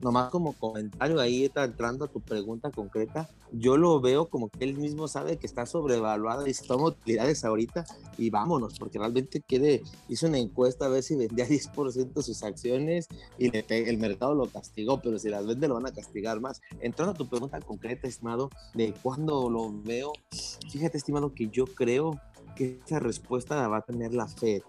nomás 0.00 0.30
como 0.30 0.52
comentario 0.54 1.20
ahí 1.20 1.44
está 1.44 1.64
entrando 1.64 2.04
a 2.04 2.08
tu 2.08 2.20
pregunta 2.20 2.70
concreta, 2.70 3.28
yo 3.52 3.76
lo 3.76 4.00
veo 4.00 4.28
como 4.28 4.48
que 4.48 4.64
él 4.64 4.76
mismo 4.76 5.08
sabe 5.08 5.36
que 5.36 5.46
está 5.46 5.66
sobrevaluado 5.66 6.42
y 6.42 6.48
dice, 6.48 6.64
toma 6.66 6.88
utilidades 6.88 7.44
ahorita 7.44 7.84
y 8.18 8.30
vámonos, 8.30 8.78
porque 8.78 8.98
realmente 8.98 9.40
quiere, 9.40 9.82
hizo 10.08 10.26
una 10.26 10.38
encuesta 10.38 10.86
a 10.86 10.88
ver 10.88 11.02
si 11.02 11.16
vendía 11.16 11.46
10% 11.48 12.12
de 12.12 12.22
sus 12.22 12.42
acciones 12.42 13.08
y 13.38 13.50
el 13.56 13.98
mercado 13.98 14.34
lo 14.34 14.46
castigó, 14.46 15.00
pero 15.00 15.18
si 15.18 15.28
las 15.28 15.46
vende 15.46 15.68
lo 15.68 15.74
van 15.74 15.86
a 15.86 15.92
castigar 15.92 16.40
más. 16.40 16.60
Entrando 16.80 17.12
a 17.12 17.16
tu 17.16 17.28
pregunta 17.28 17.60
concreta, 17.60 18.08
estimado, 18.08 18.50
de 18.74 18.94
cuándo 19.02 19.50
lo 19.50 19.72
veo, 19.82 20.12
fíjate, 20.70 20.98
estimado, 20.98 21.34
que 21.34 21.48
yo 21.48 21.66
creo 21.66 22.18
que 22.56 22.80
esa 22.84 22.98
respuesta 22.98 23.56
la 23.56 23.68
va 23.68 23.78
a 23.78 23.82
tener 23.82 24.12
la 24.14 24.26
Fed 24.26 24.62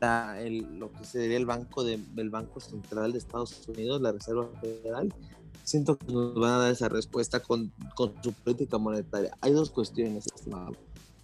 el, 0.00 0.78
lo 0.78 0.92
que 0.92 1.04
sería 1.04 1.36
el 1.36 1.46
banco 1.46 1.84
de, 1.84 2.00
el 2.16 2.30
Banco 2.30 2.60
Central 2.60 3.12
de 3.12 3.18
Estados 3.18 3.66
Unidos, 3.68 4.00
la 4.00 4.12
Reserva 4.12 4.48
Federal, 4.60 5.12
siento 5.64 5.98
que 5.98 6.12
nos 6.12 6.34
van 6.34 6.52
a 6.52 6.58
dar 6.58 6.72
esa 6.72 6.88
respuesta 6.88 7.40
con, 7.40 7.72
con 7.94 8.14
su 8.22 8.32
política 8.32 8.78
monetaria. 8.78 9.36
Hay 9.40 9.52
dos 9.52 9.70
cuestiones, 9.70 10.26
estimado. 10.26 10.72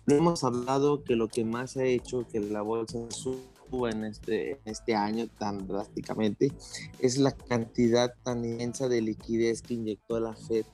hemos 0.06 0.44
hablado 0.44 1.02
que 1.02 1.16
lo 1.16 1.28
que 1.28 1.44
más 1.44 1.76
ha 1.76 1.84
hecho 1.84 2.26
que 2.28 2.40
la 2.40 2.62
bolsa 2.62 2.98
suba 3.10 3.90
en 3.90 4.04
este, 4.04 4.52
en 4.52 4.58
este 4.66 4.94
año 4.94 5.26
tan 5.38 5.66
drásticamente 5.66 6.52
es 7.00 7.18
la 7.18 7.32
cantidad 7.32 8.14
tan 8.22 8.44
inmensa 8.44 8.88
de 8.88 9.00
liquidez 9.00 9.62
que 9.62 9.74
inyectó 9.74 10.20
la 10.20 10.34
Fed 10.34 10.64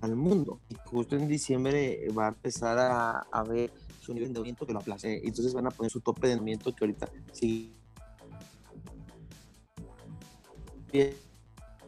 al 0.00 0.16
mundo. 0.16 0.60
Y 0.68 0.76
justo 0.86 1.16
en 1.16 1.28
diciembre 1.28 2.08
va 2.16 2.26
a 2.26 2.28
empezar 2.28 2.78
a, 2.78 3.26
a 3.30 3.42
ver 3.42 3.70
su 4.08 4.14
nivel 4.14 4.28
de 4.28 4.30
endeudamiento 4.30 4.66
que 4.66 4.72
lo 4.72 4.78
aplace. 4.78 5.12
Eh, 5.12 5.20
entonces 5.24 5.52
van 5.52 5.66
a 5.66 5.70
poner 5.70 5.92
su 5.92 6.00
tope 6.00 6.28
de 6.28 6.32
endeudamiento 6.32 6.74
que 6.74 6.84
ahorita 6.84 7.10
sí. 7.32 7.74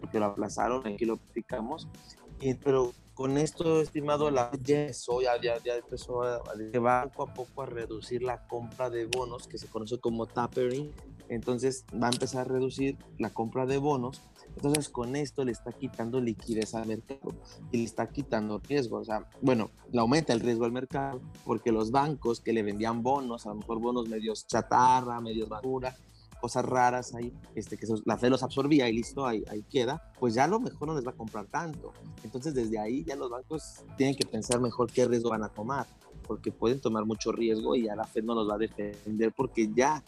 Porque 0.01 0.19
lo 0.19 0.27
aplazaron, 0.27 0.87
aquí 0.87 1.07
lo 1.07 1.17
platicamos. 1.17 1.89
pero 2.63 2.93
con 3.15 3.39
esto, 3.39 3.81
estimado, 3.81 4.31
la 4.31 4.51
ya 4.63 4.89
ya, 4.89 5.41
ya, 5.41 5.63
ya 5.63 5.77
empezó 5.77 6.23
a, 6.23 6.43
va 6.79 7.09
poco 7.09 7.31
a 7.31 7.35
poco 7.35 7.63
a 7.63 7.67
reducir 7.67 8.23
la 8.23 8.47
compra 8.47 8.91
de 8.91 9.07
bonos, 9.07 9.49
que 9.49 9.57
se 9.57 9.67
conoce 9.67 9.99
como 9.99 10.27
tapering. 10.27 10.93
Entonces 11.31 11.87
va 11.91 12.09
a 12.09 12.11
empezar 12.11 12.43
a 12.43 12.53
reducir 12.53 12.99
la 13.19 13.31
compra 13.31 13.65
de 13.65 13.79
bonos 13.79 14.21
entonces 14.63 14.91
con 14.91 15.17
esto 15.17 15.43
le 15.43 15.53
está 15.53 15.73
quitando 15.73 16.21
liquidez 16.21 16.75
al 16.75 16.87
mercado 16.87 17.33
y 17.73 17.79
le 17.79 17.85
está 17.85 18.11
quitando 18.11 18.59
riesgo. 18.59 18.99
O 18.99 19.05
sea, 19.05 19.27
bueno, 19.41 19.71
le 19.91 20.01
aumenta 20.01 20.35
el 20.35 20.41
riesgo 20.41 20.67
al 20.67 20.73
mercado 20.73 21.23
porque 21.47 21.73
los 21.73 21.91
bancos 21.91 22.43
que 22.43 22.53
le 22.53 22.63
vendían 22.63 23.03
bonos, 23.03 23.47
a 23.47 23.51
lo 23.51 23.55
mejor 23.55 23.81
bonos 23.81 24.11
medios 24.11 24.47
chatarra, 24.47 25.19
medios 25.23 25.49
basura, 25.49 25.97
cosas 26.43 26.63
raras 26.67 27.15
ahí, 27.15 27.33
este, 27.55 27.79
que 27.79 27.87
la 28.05 28.19
fe 28.19 28.29
los 28.29 28.43
absorbía 28.43 28.87
y 28.87 28.93
listo, 28.93 29.25
ahí, 29.25 29.43
ahí 29.49 29.63
queda, 29.63 30.13
pues 30.19 30.35
ya 30.35 30.45
a 30.45 30.49
lo 30.49 30.61
mejor 30.61 30.89
no 30.89 30.95
les 30.95 31.07
va 31.07 31.13
a 31.13 31.17
comprar 31.17 31.47
tanto. 31.47 31.95
Entonces 32.23 32.53
desde 32.53 32.79
ahí 32.79 33.03
ya 33.03 33.17
los 33.17 33.31
bancos 33.31 33.83
tienen 33.97 34.15
que 34.15 34.27
pensar 34.27 34.61
mejor 34.61 34.93
qué 34.93 35.07
riesgo 35.07 35.31
van 35.31 35.43
a 35.43 35.49
tomar, 35.49 35.87
porque 36.27 36.53
pueden 36.53 36.83
tomar 36.83 37.07
mucho 37.07 37.33
riesgo 37.33 37.77
y 37.77 37.85
ya 37.85 37.97
la 37.97 38.05
Fed 38.05 38.25
no 38.25 38.35
los 38.35 38.47
va 38.47 38.57
a 38.57 38.59
defender 38.59 39.33
porque 39.33 39.71
ya 39.75 40.05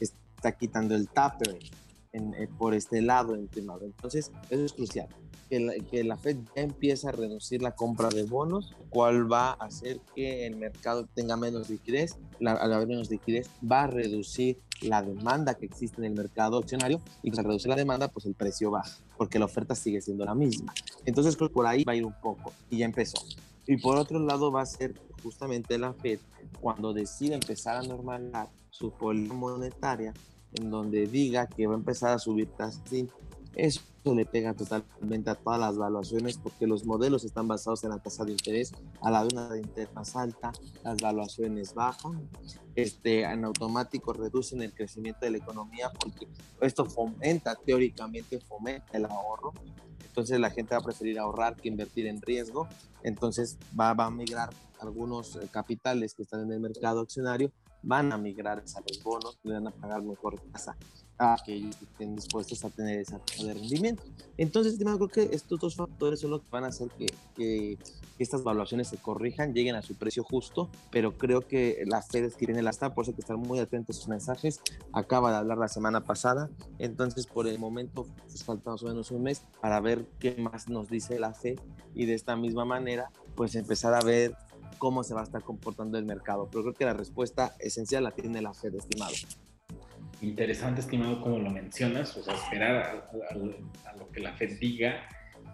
está 0.00 0.50
quitando 0.50 0.96
el 0.96 1.08
tapering. 1.08 1.87
Eh, 2.12 2.48
por 2.58 2.74
este 2.74 3.02
lado, 3.02 3.34
estimado. 3.36 3.84
Entonces, 3.84 4.32
eso 4.48 4.64
es 4.64 4.72
crucial. 4.72 5.08
Que 5.50 5.60
la, 5.60 5.74
que 5.74 6.04
la, 6.04 6.16
Fed 6.16 6.36
ya 6.56 6.62
empiece 6.62 7.08
a 7.08 7.12
reducir 7.12 7.62
la 7.62 7.74
compra 7.74 8.08
de 8.08 8.24
bonos, 8.24 8.74
cual 8.88 9.30
va 9.30 9.50
a 9.50 9.66
hacer 9.66 10.00
que 10.14 10.46
el 10.46 10.56
mercado 10.56 11.06
tenga 11.14 11.36
menos 11.36 11.68
liquidez. 11.68 12.16
al 12.44 12.72
haber 12.72 12.88
menos 12.88 13.10
liquidez, 13.10 13.50
va 13.60 13.84
a 13.84 13.86
reducir 13.86 14.58
la 14.80 15.02
demanda 15.02 15.54
que 15.54 15.66
existe 15.66 15.98
en 15.98 16.04
el 16.04 16.14
mercado 16.14 16.58
accionario 16.58 17.00
y 17.22 17.30
pues 17.30 17.38
al 17.38 17.44
reducir 17.46 17.68
la 17.68 17.76
demanda, 17.76 18.08
pues 18.08 18.26
el 18.26 18.34
precio 18.34 18.70
baja, 18.70 18.96
porque 19.16 19.38
la 19.38 19.46
oferta 19.46 19.74
sigue 19.74 20.00
siendo 20.00 20.24
la 20.24 20.34
misma. 20.34 20.72
Entonces, 21.04 21.36
creo 21.36 21.48
que 21.48 21.54
por 21.54 21.66
ahí 21.66 21.84
va 21.84 21.92
a 21.92 21.96
ir 21.96 22.04
un 22.04 22.18
poco 22.20 22.52
y 22.70 22.78
ya 22.78 22.86
empezó. 22.86 23.18
Y 23.66 23.76
por 23.76 23.98
otro 23.98 24.18
lado, 24.18 24.50
va 24.50 24.62
a 24.62 24.66
ser 24.66 24.94
justamente 25.22 25.76
la 25.78 25.92
Fed 25.92 26.20
cuando 26.60 26.94
decide 26.94 27.34
empezar 27.34 27.76
a 27.76 27.82
normalizar 27.82 28.48
su 28.70 28.92
política 28.92 29.34
monetaria 29.34 30.14
en 30.54 30.70
donde 30.70 31.06
diga 31.06 31.46
que 31.46 31.66
va 31.66 31.74
a 31.74 31.78
empezar 31.78 32.14
a 32.14 32.18
subir 32.18 32.48
tasas, 32.48 32.82
eso 33.54 33.80
le 34.04 34.24
pega 34.24 34.54
totalmente 34.54 35.30
a 35.30 35.34
todas 35.34 35.58
las 35.58 35.76
valuaciones 35.76 36.38
porque 36.38 36.66
los 36.66 36.84
modelos 36.84 37.24
están 37.24 37.48
basados 37.48 37.84
en 37.84 37.90
la 37.90 37.98
tasa 37.98 38.24
de 38.24 38.32
interés, 38.32 38.72
a 39.02 39.10
la 39.10 39.24
de 39.24 39.34
una 39.34 39.48
de 39.48 39.60
interés 39.60 39.92
más 39.94 40.16
alta, 40.16 40.52
las 40.84 40.96
valuaciones 40.98 41.74
bajan, 41.74 42.28
este, 42.74 43.24
en 43.24 43.44
automático 43.44 44.12
reducen 44.12 44.62
el 44.62 44.72
crecimiento 44.72 45.20
de 45.22 45.32
la 45.32 45.38
economía 45.38 45.90
porque 45.90 46.28
esto 46.60 46.84
fomenta, 46.86 47.56
teóricamente 47.56 48.38
fomenta 48.40 48.96
el 48.96 49.06
ahorro, 49.06 49.52
entonces 50.06 50.38
la 50.40 50.50
gente 50.50 50.74
va 50.74 50.80
a 50.80 50.84
preferir 50.84 51.18
ahorrar 51.18 51.56
que 51.56 51.68
invertir 51.68 52.06
en 52.06 52.22
riesgo, 52.22 52.68
entonces 53.02 53.58
va, 53.78 53.92
va 53.94 54.06
a 54.06 54.10
migrar 54.10 54.50
algunos 54.80 55.36
eh, 55.36 55.48
capitales 55.50 56.14
que 56.14 56.22
están 56.22 56.42
en 56.42 56.52
el 56.52 56.60
mercado 56.60 57.00
accionario 57.00 57.50
van 57.88 58.12
a 58.12 58.18
migrar 58.18 58.58
a 58.58 58.80
los 58.80 59.02
bonos, 59.02 59.38
le 59.42 59.54
van 59.54 59.66
a 59.66 59.70
pagar 59.70 60.02
mejor 60.02 60.38
tasa 60.52 60.76
a 61.16 61.36
que 61.44 61.54
ellos 61.54 61.74
estén 61.82 62.14
dispuestos 62.14 62.62
a 62.64 62.70
tener 62.70 63.00
esa 63.00 63.18
tasa 63.18 63.44
de 63.44 63.54
rendimiento. 63.54 64.04
Entonces, 64.36 64.78
creo 64.78 65.08
que 65.08 65.30
estos 65.32 65.58
dos 65.58 65.74
factores 65.74 66.20
son 66.20 66.30
los 66.30 66.42
que 66.42 66.48
van 66.50 66.64
a 66.64 66.68
hacer 66.68 66.88
que, 66.90 67.06
que, 67.34 67.78
estas 68.18 68.42
valuaciones 68.42 68.88
se 68.88 68.98
corrijan, 68.98 69.54
lleguen 69.54 69.74
a 69.74 69.82
su 69.82 69.94
precio 69.94 70.22
justo, 70.22 70.68
pero 70.90 71.16
creo 71.16 71.40
que 71.40 71.82
la 71.86 72.02
Fed 72.02 72.30
tiene 72.34 72.58
el 72.58 72.68
hasta, 72.68 72.92
por 72.94 73.04
eso 73.04 73.12
hay 73.12 73.14
que 73.14 73.20
estar 73.22 73.36
muy 73.36 73.58
atentos 73.58 73.96
a 73.96 73.98
sus 74.00 74.08
mensajes. 74.08 74.60
Acaba 74.92 75.30
de 75.30 75.38
hablar 75.38 75.56
la 75.56 75.68
semana 75.68 76.04
pasada, 76.04 76.50
entonces 76.78 77.26
por 77.26 77.48
el 77.48 77.58
momento 77.58 78.06
pues, 78.26 78.44
falta 78.44 78.72
más 78.72 78.82
o 78.82 78.86
menos 78.86 79.10
un 79.12 79.22
mes 79.22 79.42
para 79.60 79.80
ver 79.80 80.04
qué 80.18 80.36
más 80.36 80.68
nos 80.68 80.90
dice 80.90 81.18
la 81.18 81.32
Fed 81.32 81.58
y 81.94 82.06
de 82.06 82.14
esta 82.14 82.36
misma 82.36 82.64
manera, 82.64 83.10
pues 83.34 83.54
empezar 83.54 83.94
a 83.94 84.00
ver 84.00 84.34
cómo 84.78 85.02
se 85.02 85.14
va 85.14 85.20
a 85.20 85.24
estar 85.24 85.42
comportando 85.42 85.98
el 85.98 86.04
mercado. 86.04 86.48
Pero 86.50 86.62
creo 86.62 86.74
que 86.74 86.84
la 86.84 86.94
respuesta 86.94 87.54
esencial 87.58 88.04
la 88.04 88.10
tiene 88.10 88.42
la 88.42 88.52
Fed, 88.52 88.74
estimado. 88.74 89.12
Interesante, 90.20 90.80
estimado, 90.80 91.20
como 91.20 91.38
lo 91.38 91.50
mencionas, 91.50 92.16
o 92.16 92.22
sea, 92.22 92.34
esperar 92.34 93.06
a, 93.30 93.34
lo 93.96 94.10
que 94.10 94.20
la 94.20 94.34
Fed 94.34 94.58
diga. 94.58 95.08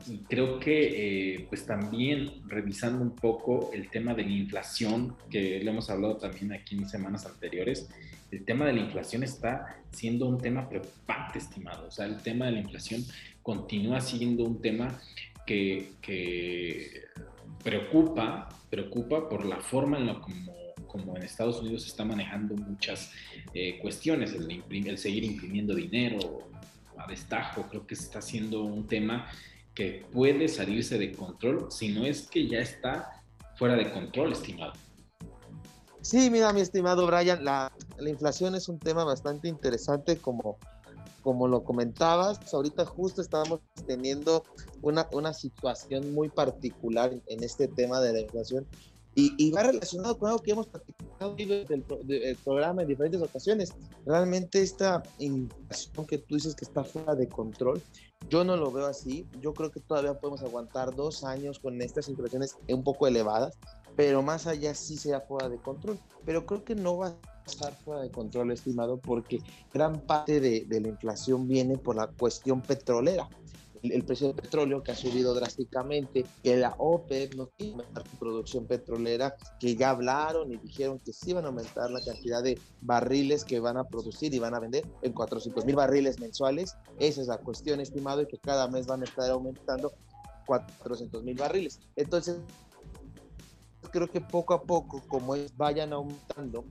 Y 0.06 0.18
creo 0.18 0.58
que, 0.58 1.34
eh, 1.34 1.46
pues 1.48 1.64
también 1.66 2.42
revisando 2.46 3.02
un 3.02 3.14
poco 3.14 3.70
el 3.72 3.90
tema 3.90 4.14
de 4.14 4.24
la 4.24 4.30
inflación, 4.30 5.16
que 5.30 5.62
lo 5.62 5.70
hemos 5.70 5.88
hablado 5.90 6.16
también 6.16 6.52
aquí 6.52 6.76
en 6.76 6.88
semanas 6.88 7.26
anteriores, 7.26 7.88
el 8.30 8.44
tema 8.44 8.66
de 8.66 8.72
la 8.72 8.80
inflación 8.80 9.22
está 9.22 9.82
siendo 9.92 10.26
un 10.26 10.38
tema 10.38 10.68
preocupante, 10.68 11.38
estimado. 11.38 11.86
O 11.86 11.90
sea, 11.90 12.06
el 12.06 12.20
tema 12.20 12.46
de 12.46 12.52
la 12.52 12.60
inflación 12.60 13.04
continúa 13.42 14.00
siendo 14.00 14.44
un 14.44 14.60
tema 14.60 14.98
que, 15.46 17.04
preocupa, 17.62 18.48
preocupa 18.70 19.28
por 19.28 19.44
la 19.44 19.60
forma 19.60 19.98
en 19.98 20.06
la 20.06 20.20
como, 20.20 20.52
como 20.86 21.16
en 21.16 21.22
Estados 21.22 21.60
Unidos 21.60 21.82
se 21.82 21.88
está 21.88 22.04
manejando 22.04 22.54
muchas 22.56 23.10
eh, 23.52 23.78
cuestiones, 23.80 24.32
el, 24.34 24.62
el, 24.70 24.98
seguir 24.98 25.24
imprimiendo 25.24 25.74
dinero 25.74 26.48
a 26.96 27.06
destajo, 27.06 27.66
creo 27.68 27.86
que 27.86 27.94
está 27.94 28.20
siendo 28.22 28.62
un 28.62 28.86
tema 28.86 29.26
que 29.74 30.06
puede 30.12 30.48
salirse 30.48 30.98
de 30.98 31.12
control, 31.12 31.66
si 31.70 31.88
no 31.88 32.04
es 32.04 32.28
que 32.28 32.46
ya 32.46 32.58
está 32.58 33.24
fuera 33.56 33.74
de 33.74 33.90
control, 33.90 34.32
estimado. 34.32 34.72
Sí, 36.00 36.30
mira, 36.30 36.52
mi 36.52 36.60
estimado 36.60 37.06
Brian, 37.06 37.44
la, 37.44 37.72
la 37.98 38.10
inflación 38.10 38.54
es 38.54 38.68
un 38.68 38.78
tema 38.78 39.04
bastante 39.04 39.48
interesante 39.48 40.18
como 40.18 40.58
como 41.24 41.48
lo 41.48 41.64
comentabas, 41.64 42.52
ahorita 42.52 42.84
justo 42.84 43.22
estamos 43.22 43.60
teniendo 43.86 44.44
una, 44.82 45.08
una 45.12 45.32
situación 45.32 46.12
muy 46.12 46.28
particular 46.28 47.12
en, 47.26 47.42
este 47.42 47.66
tema 47.66 47.98
de 48.00 48.12
la 48.12 48.20
inflación 48.20 48.66
y, 49.14 49.32
y, 49.38 49.50
va 49.50 49.62
relacionado 49.62 50.18
con 50.18 50.28
algo 50.28 50.42
que 50.42 50.50
hemos 50.50 50.66
platicado 50.66 51.34
del 51.34 51.84
el 52.08 52.36
programa 52.44 52.82
en 52.82 52.88
diferentes 52.88 53.22
ocasiones. 53.22 53.72
Realmente 54.04 54.60
esta 54.60 55.02
inflación 55.18 56.04
que 56.06 56.18
tú 56.18 56.34
dices 56.34 56.54
que 56.54 56.64
está 56.64 56.84
fuera 56.84 57.14
de 57.14 57.28
control, 57.28 57.80
yo 58.28 58.44
no 58.44 58.56
lo 58.56 58.70
veo 58.70 58.86
así. 58.86 59.26
Yo 59.40 59.54
creo 59.54 59.70
que 59.70 59.80
todavía 59.80 60.18
podemos 60.18 60.42
aguantar 60.42 60.94
dos 60.94 61.24
años 61.24 61.58
con 61.58 61.80
estas 61.80 62.08
inflaciones 62.08 62.56
un 62.68 62.82
poco 62.82 63.06
elevadas, 63.06 63.56
pero 63.96 64.22
más 64.22 64.46
allá 64.46 64.74
sí 64.74 64.96
sea 64.96 65.20
fuera 65.20 65.48
de 65.48 65.58
control. 65.58 65.98
Pero 66.24 66.46
creo 66.46 66.64
que 66.64 66.74
no 66.74 66.98
va 66.98 67.08
a 67.08 67.16
estar 67.46 67.74
fuera 67.74 68.02
de 68.02 68.10
control, 68.10 68.50
estimado, 68.50 68.98
porque 68.98 69.40
gran 69.72 70.00
parte 70.00 70.40
de, 70.40 70.64
de, 70.64 70.80
la 70.80 70.88
inflación 70.88 71.46
viene 71.46 71.78
por 71.78 71.96
la 71.96 72.08
cuestión 72.08 72.62
petrolera. 72.62 73.28
el, 73.82 74.02
precio 74.02 74.28
del 74.28 74.36
petróleo 74.36 74.82
que 74.82 74.92
ha 74.92 74.96
subido 74.96 75.34
drásticamente, 75.34 76.24
que 76.42 76.56
la 76.56 76.74
OPEP 76.78 77.34
no 77.34 77.50
quiere 77.56 77.72
aumentar 77.72 78.08
su 78.08 78.16
producción 78.16 78.66
petrolera, 78.66 79.36
que 79.60 79.76
ya 79.76 79.90
hablaron 79.90 80.50
y 80.50 80.56
dijeron 80.56 80.98
que 80.98 81.12
sí 81.12 81.34
van 81.34 81.44
a 81.44 81.48
aumentar 81.48 81.90
la 81.90 82.02
cantidad 82.02 82.42
de 82.42 82.58
barriles 82.80 83.44
que 83.44 83.60
van 83.60 83.76
a 83.76 83.84
producir 83.84 84.32
y 84.32 84.38
van 84.38 84.54
a 84.54 84.60
vender 84.60 84.86
en 85.02 85.12
400 85.12 85.64
mil 85.66 85.76
barriles 85.76 86.18
mensuales. 86.18 86.76
Esa 86.98 87.20
es 87.20 87.28
la 87.28 87.38
cuestión, 87.38 87.80
estimado, 87.80 88.22
y 88.22 88.26
que 88.26 88.38
cada 88.38 88.68
mes 88.68 88.86
van 88.86 89.02
a 89.02 89.04
estar 89.04 89.30
aumentando 89.30 89.92
400 90.46 91.22
mil 91.22 91.36
barriles. 91.36 91.80
Entonces, 91.96 92.38
creo 93.90 94.10
que 94.10 94.20
poco 94.20 94.54
a 94.54 94.62
poco, 94.62 95.02
como 95.08 95.34
vayan 95.56 95.92
aumentando 95.92 96.64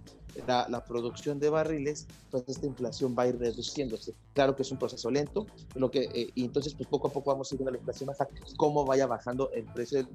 la, 0.48 0.84
producción 0.86 1.40
de 1.40 1.50
barriles, 1.50 2.08
pues 2.32 2.44
esta 2.48 2.66
inflación 2.66 3.16
va 3.18 3.24
a 3.24 3.28
ir 3.28 3.38
reduciéndose. 3.38 4.14
Claro 4.34 4.56
que 4.56 4.64
es 4.64 4.72
un 4.72 4.78
proceso 4.78 5.10
lento, 5.10 5.46
lo 5.76 5.90
que, 5.92 6.04
eh, 6.14 6.30
y 6.36 6.46
entonces 6.46 6.74
pues 6.74 6.88
poco 6.88 7.08
a 7.08 7.12
poco 7.12 7.32
vamos 7.32 7.52
a 7.52 7.56
ir 7.56 7.60
viendo 7.60 7.72
la 7.72 7.78
inflación 7.78 8.10
hasta 8.10 8.28
cómo 8.58 8.86
vaya 8.86 9.08
bajando 9.08 9.52
el 9.52 9.66
precio 9.66 10.00
del 10.00 10.08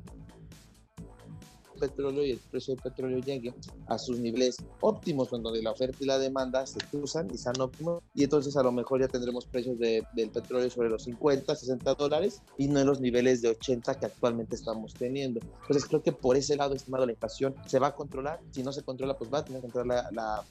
petróleo 1.78 2.24
y 2.24 2.32
el 2.32 2.38
precio 2.38 2.74
del 2.74 2.82
petróleo 2.82 3.18
llegue 3.18 3.54
a 3.86 3.98
sus 3.98 4.18
niveles 4.18 4.58
óptimos, 4.80 5.30
donde 5.30 5.62
la 5.62 5.72
oferta 5.72 5.96
y 6.00 6.06
la 6.06 6.18
demanda 6.18 6.66
se 6.66 6.78
cruzan 6.90 7.28
y 7.32 7.38
sean 7.38 7.60
óptimos, 7.60 8.02
y 8.14 8.24
entonces 8.24 8.56
a 8.56 8.62
lo 8.62 8.72
mejor 8.72 9.00
ya 9.00 9.08
tendremos 9.08 9.46
precios 9.46 9.78
de, 9.78 10.02
del 10.14 10.30
petróleo 10.30 10.68
sobre 10.70 10.90
los 10.90 11.04
50, 11.04 11.54
60 11.54 11.94
dólares 11.94 12.42
y 12.56 12.68
no 12.68 12.80
en 12.80 12.86
los 12.86 13.00
niveles 13.00 13.42
de 13.42 13.50
80 13.50 13.98
que 13.98 14.06
actualmente 14.06 14.54
estamos 14.54 14.94
teniendo. 14.94 15.40
Entonces 15.62 15.86
creo 15.86 16.02
que 16.02 16.12
por 16.12 16.36
ese 16.36 16.56
lado, 16.56 16.74
estimado, 16.74 17.06
la 17.06 17.12
inflación 17.12 17.54
se 17.66 17.78
va 17.78 17.88
a 17.88 17.94
controlar, 17.94 18.40
si 18.50 18.62
no 18.62 18.72
se 18.72 18.82
controla, 18.82 19.16
pues 19.16 19.32
va 19.32 19.38
a 19.38 19.44
tener 19.44 19.60
que 19.60 19.68
controlar 19.68 20.12
la, 20.12 20.44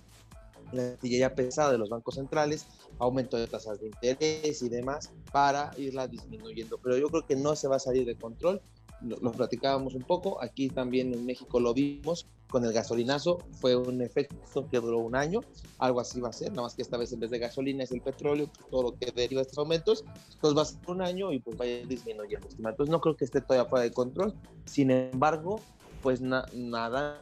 la 0.71 0.91
artillería 0.93 1.33
pesada 1.33 1.71
de 1.71 1.77
los 1.77 1.89
bancos 1.89 2.15
centrales, 2.15 2.65
aumento 2.99 3.37
de 3.37 3.47
tasas 3.47 3.79
de 3.79 3.87
interés 3.87 4.61
y 4.61 4.69
demás 4.69 5.11
para 5.31 5.71
irla 5.77 6.07
disminuyendo. 6.07 6.77
Pero 6.77 6.97
yo 6.97 7.07
creo 7.09 7.25
que 7.25 7.35
no 7.35 7.55
se 7.55 7.67
va 7.67 7.77
a 7.77 7.79
salir 7.79 8.05
de 8.05 8.15
control 8.15 8.61
lo, 9.01 9.31
platicábamos 9.31 9.95
un 9.95 10.03
poco, 10.03 10.41
aquí 10.41 10.69
también 10.69 11.13
en 11.13 11.25
México 11.25 11.59
lo 11.59 11.73
vimos 11.73 12.27
con 12.49 12.63
el 12.63 12.71
gasolinazo, 12.71 13.39
fue 13.59 13.75
un 13.75 14.01
efecto 14.01 14.67
que 14.69 14.79
duró 14.79 14.99
un 14.99 15.15
año, 15.15 15.41
algo 15.79 15.99
así 15.99 16.21
va 16.21 16.29
a 16.29 16.33
ser, 16.33 16.49
nada 16.51 16.63
más 16.63 16.75
que 16.75 16.81
esta 16.81 16.97
vez 16.97 17.11
en 17.11 17.19
vez 17.19 17.29
de 17.29 17.39
gasolina 17.39 17.83
es 17.83 17.91
el 17.91 18.01
petróleo, 18.01 18.49
todo 18.71 18.83
lo 18.83 18.97
que 18.97 19.11
deriva 19.11 19.39
de 19.39 19.43
estos 19.43 19.57
aumentos, 19.57 20.05
entonces 20.33 20.57
va 20.57 20.61
a 20.61 20.65
ser 20.65 20.79
un 20.87 21.01
año 21.01 21.33
y 21.33 21.39
pues 21.39 21.59
va 21.59 21.65
a 21.65 21.67
ir 21.67 21.87
disminuyendo. 21.87 22.47
Entonces 22.57 22.89
no 22.89 23.01
creo 23.01 23.15
que 23.15 23.25
esté 23.25 23.41
todavía 23.41 23.69
fuera 23.69 23.83
de 23.83 23.91
control, 23.91 24.33
sin 24.65 24.91
embargo, 24.91 25.59
pues 26.01 26.21
nada 26.21 27.21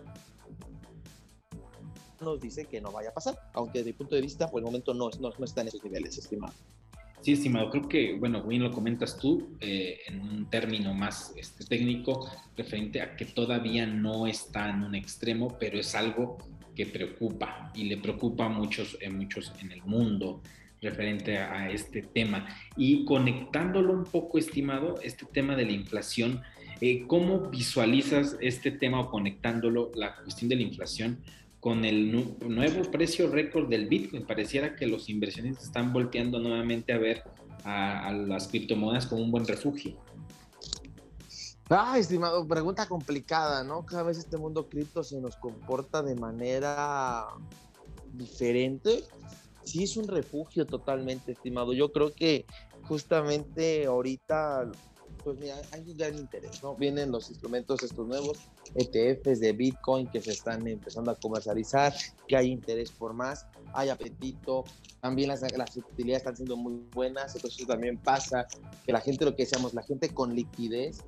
nos 2.21 2.39
dice 2.39 2.65
que 2.65 2.81
no 2.81 2.91
vaya 2.91 3.09
a 3.09 3.13
pasar, 3.13 3.37
aunque 3.53 3.79
desde 3.79 3.91
mi 3.91 3.97
punto 3.97 4.15
de 4.15 4.21
vista 4.21 4.49
por 4.49 4.59
el 4.59 4.65
momento 4.65 4.93
no, 4.93 5.09
no, 5.19 5.31
no 5.37 5.45
está 5.45 5.61
en 5.61 5.67
esos 5.67 5.83
niveles, 5.83 6.17
estimado. 6.17 6.53
Sí, 7.25 7.31
estimado, 7.31 7.71
creo 7.71 7.89
que, 7.89 8.13
bueno, 8.19 8.43
bien 8.43 8.61
lo 8.61 8.69
comentas 8.69 9.17
tú 9.17 9.57
eh, 9.59 10.01
en 10.05 10.21
un 10.21 10.47
término 10.47 10.93
más 10.93 11.33
este, 11.35 11.65
técnico, 11.65 12.29
referente 12.55 13.01
a 13.01 13.15
que 13.15 13.25
todavía 13.25 13.87
no 13.87 14.27
está 14.27 14.69
en 14.69 14.83
un 14.83 14.93
extremo, 14.93 15.57
pero 15.59 15.79
es 15.79 15.95
algo 15.95 16.37
que 16.75 16.85
preocupa 16.85 17.71
y 17.73 17.85
le 17.85 17.97
preocupa 17.97 18.45
a 18.45 18.49
muchos, 18.49 18.95
eh, 19.01 19.09
muchos 19.09 19.51
en 19.59 19.71
el 19.71 19.81
mundo 19.81 20.43
referente 20.83 21.39
a, 21.39 21.67
este 21.71 22.03
tema. 22.03 22.45
Y 22.77 23.05
conectándolo 23.05 23.91
un 23.93 24.03
poco, 24.03 24.37
estimado, 24.37 25.01
este 25.01 25.25
tema 25.25 25.55
de 25.55 25.65
la 25.65 25.71
inflación, 25.71 26.43
eh, 26.79 27.05
¿cómo 27.07 27.49
visualizas 27.49 28.37
este 28.39 28.69
tema 28.69 28.99
o 28.99 29.09
conectándolo, 29.09 29.91
la 29.95 30.15
cuestión 30.17 30.47
de 30.47 30.57
la 30.57 30.61
inflación? 30.61 31.17
Con 31.65 31.83
el 31.83 32.11
nuevo 32.47 32.91
precio 32.91 33.27
récord 33.27 33.67
del 33.67 33.87
Bitcoin. 33.87 34.23
Pareciera 34.27 34.75
que 34.75 34.85
los 34.85 35.09
inversionistas 35.09 35.63
están 35.63 35.91
volteando 35.91 36.37
nuevamente 36.37 36.93
a 36.93 36.99
ver 36.99 37.23
a, 37.63 38.11
las 38.11 38.49
criptomonedas 38.49 39.07
como 39.07 39.23
un 39.23 39.31
buen 39.31 39.47
refugio. 39.47 39.97
Ah, 41.67 41.97
estimado, 41.97 42.47
pregunta 42.47 42.87
complicada, 42.87 43.63
¿no? 43.63 43.83
Cada 43.83 44.03
vez 44.03 44.19
este 44.19 44.37
mundo 44.37 44.69
cripto 44.69 45.03
se 45.03 45.19
nos 45.19 45.37
comporta 45.37 46.03
de 46.03 46.13
manera 46.13 47.29
diferente. 48.13 49.03
Sí, 49.63 49.85
es 49.85 49.97
un 49.97 50.07
refugio 50.07 50.67
totalmente, 50.67 51.31
estimado. 51.31 51.73
Yo 51.73 51.91
creo 51.91 52.13
que 52.13 52.45
justamente 52.83 53.87
ahorita 53.87 54.69
pues 55.25 55.39
mira, 55.39 55.59
hay 55.71 55.81
un 55.81 55.97
gran 55.97 56.15
interés, 56.15 56.61
¿no? 56.61 56.75
Vienen 56.75 57.11
los 57.11 57.31
instrumentos 57.31 57.81
estos 57.81 58.07
nuevos, 58.07 58.37
ETFs 58.75 59.39
de 59.39 59.53
Bitcoin 59.53 60.07
que 60.07 60.21
se 60.21 60.31
están 60.31 60.67
empezando 60.67 61.09
a 61.09 61.15
comercializar, 61.15 61.95
que 62.27 62.37
hay 62.37 62.51
interés 62.51 62.91
por 62.91 63.13
más, 63.13 63.47
hay 63.73 63.89
apetito, 63.89 64.63
también 65.01 65.29
las, 65.29 65.41
las 65.57 65.75
utilidades 65.75 66.21
están 66.21 66.35
siendo 66.35 66.55
muy 66.55 66.79
buenas, 66.93 67.35
entonces 67.35 67.65
también 67.65 67.97
pasa, 67.97 68.45
que 68.85 68.93
la 68.93 69.01
gente, 69.01 69.25
lo 69.25 69.35
que 69.35 69.45
decíamos, 69.45 69.73
la 69.73 69.81
gente 69.81 70.13
con 70.13 70.35
liquidez, 70.35 70.99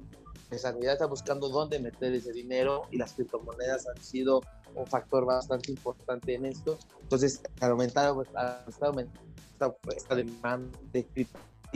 esa 0.50 0.76
unidad 0.76 0.94
está 0.94 1.06
buscando 1.06 1.50
dónde 1.50 1.78
meter 1.80 2.12
ese 2.14 2.34
dinero 2.34 2.88
y 2.90 2.98
las 2.98 3.14
criptomonedas 3.14 3.88
han 3.88 4.04
sido 4.04 4.42
un 4.74 4.88
factor 4.88 5.26
bastante 5.26 5.72
importante 5.72 6.34
en 6.34 6.46
esto. 6.46 6.80
Entonces, 7.02 7.42
al 7.60 7.72
aumentar, 7.72 8.16
pues, 8.16 8.30
esta, 8.68 9.76
esta 9.96 10.16
demanda 10.16 10.80
de 10.92 11.04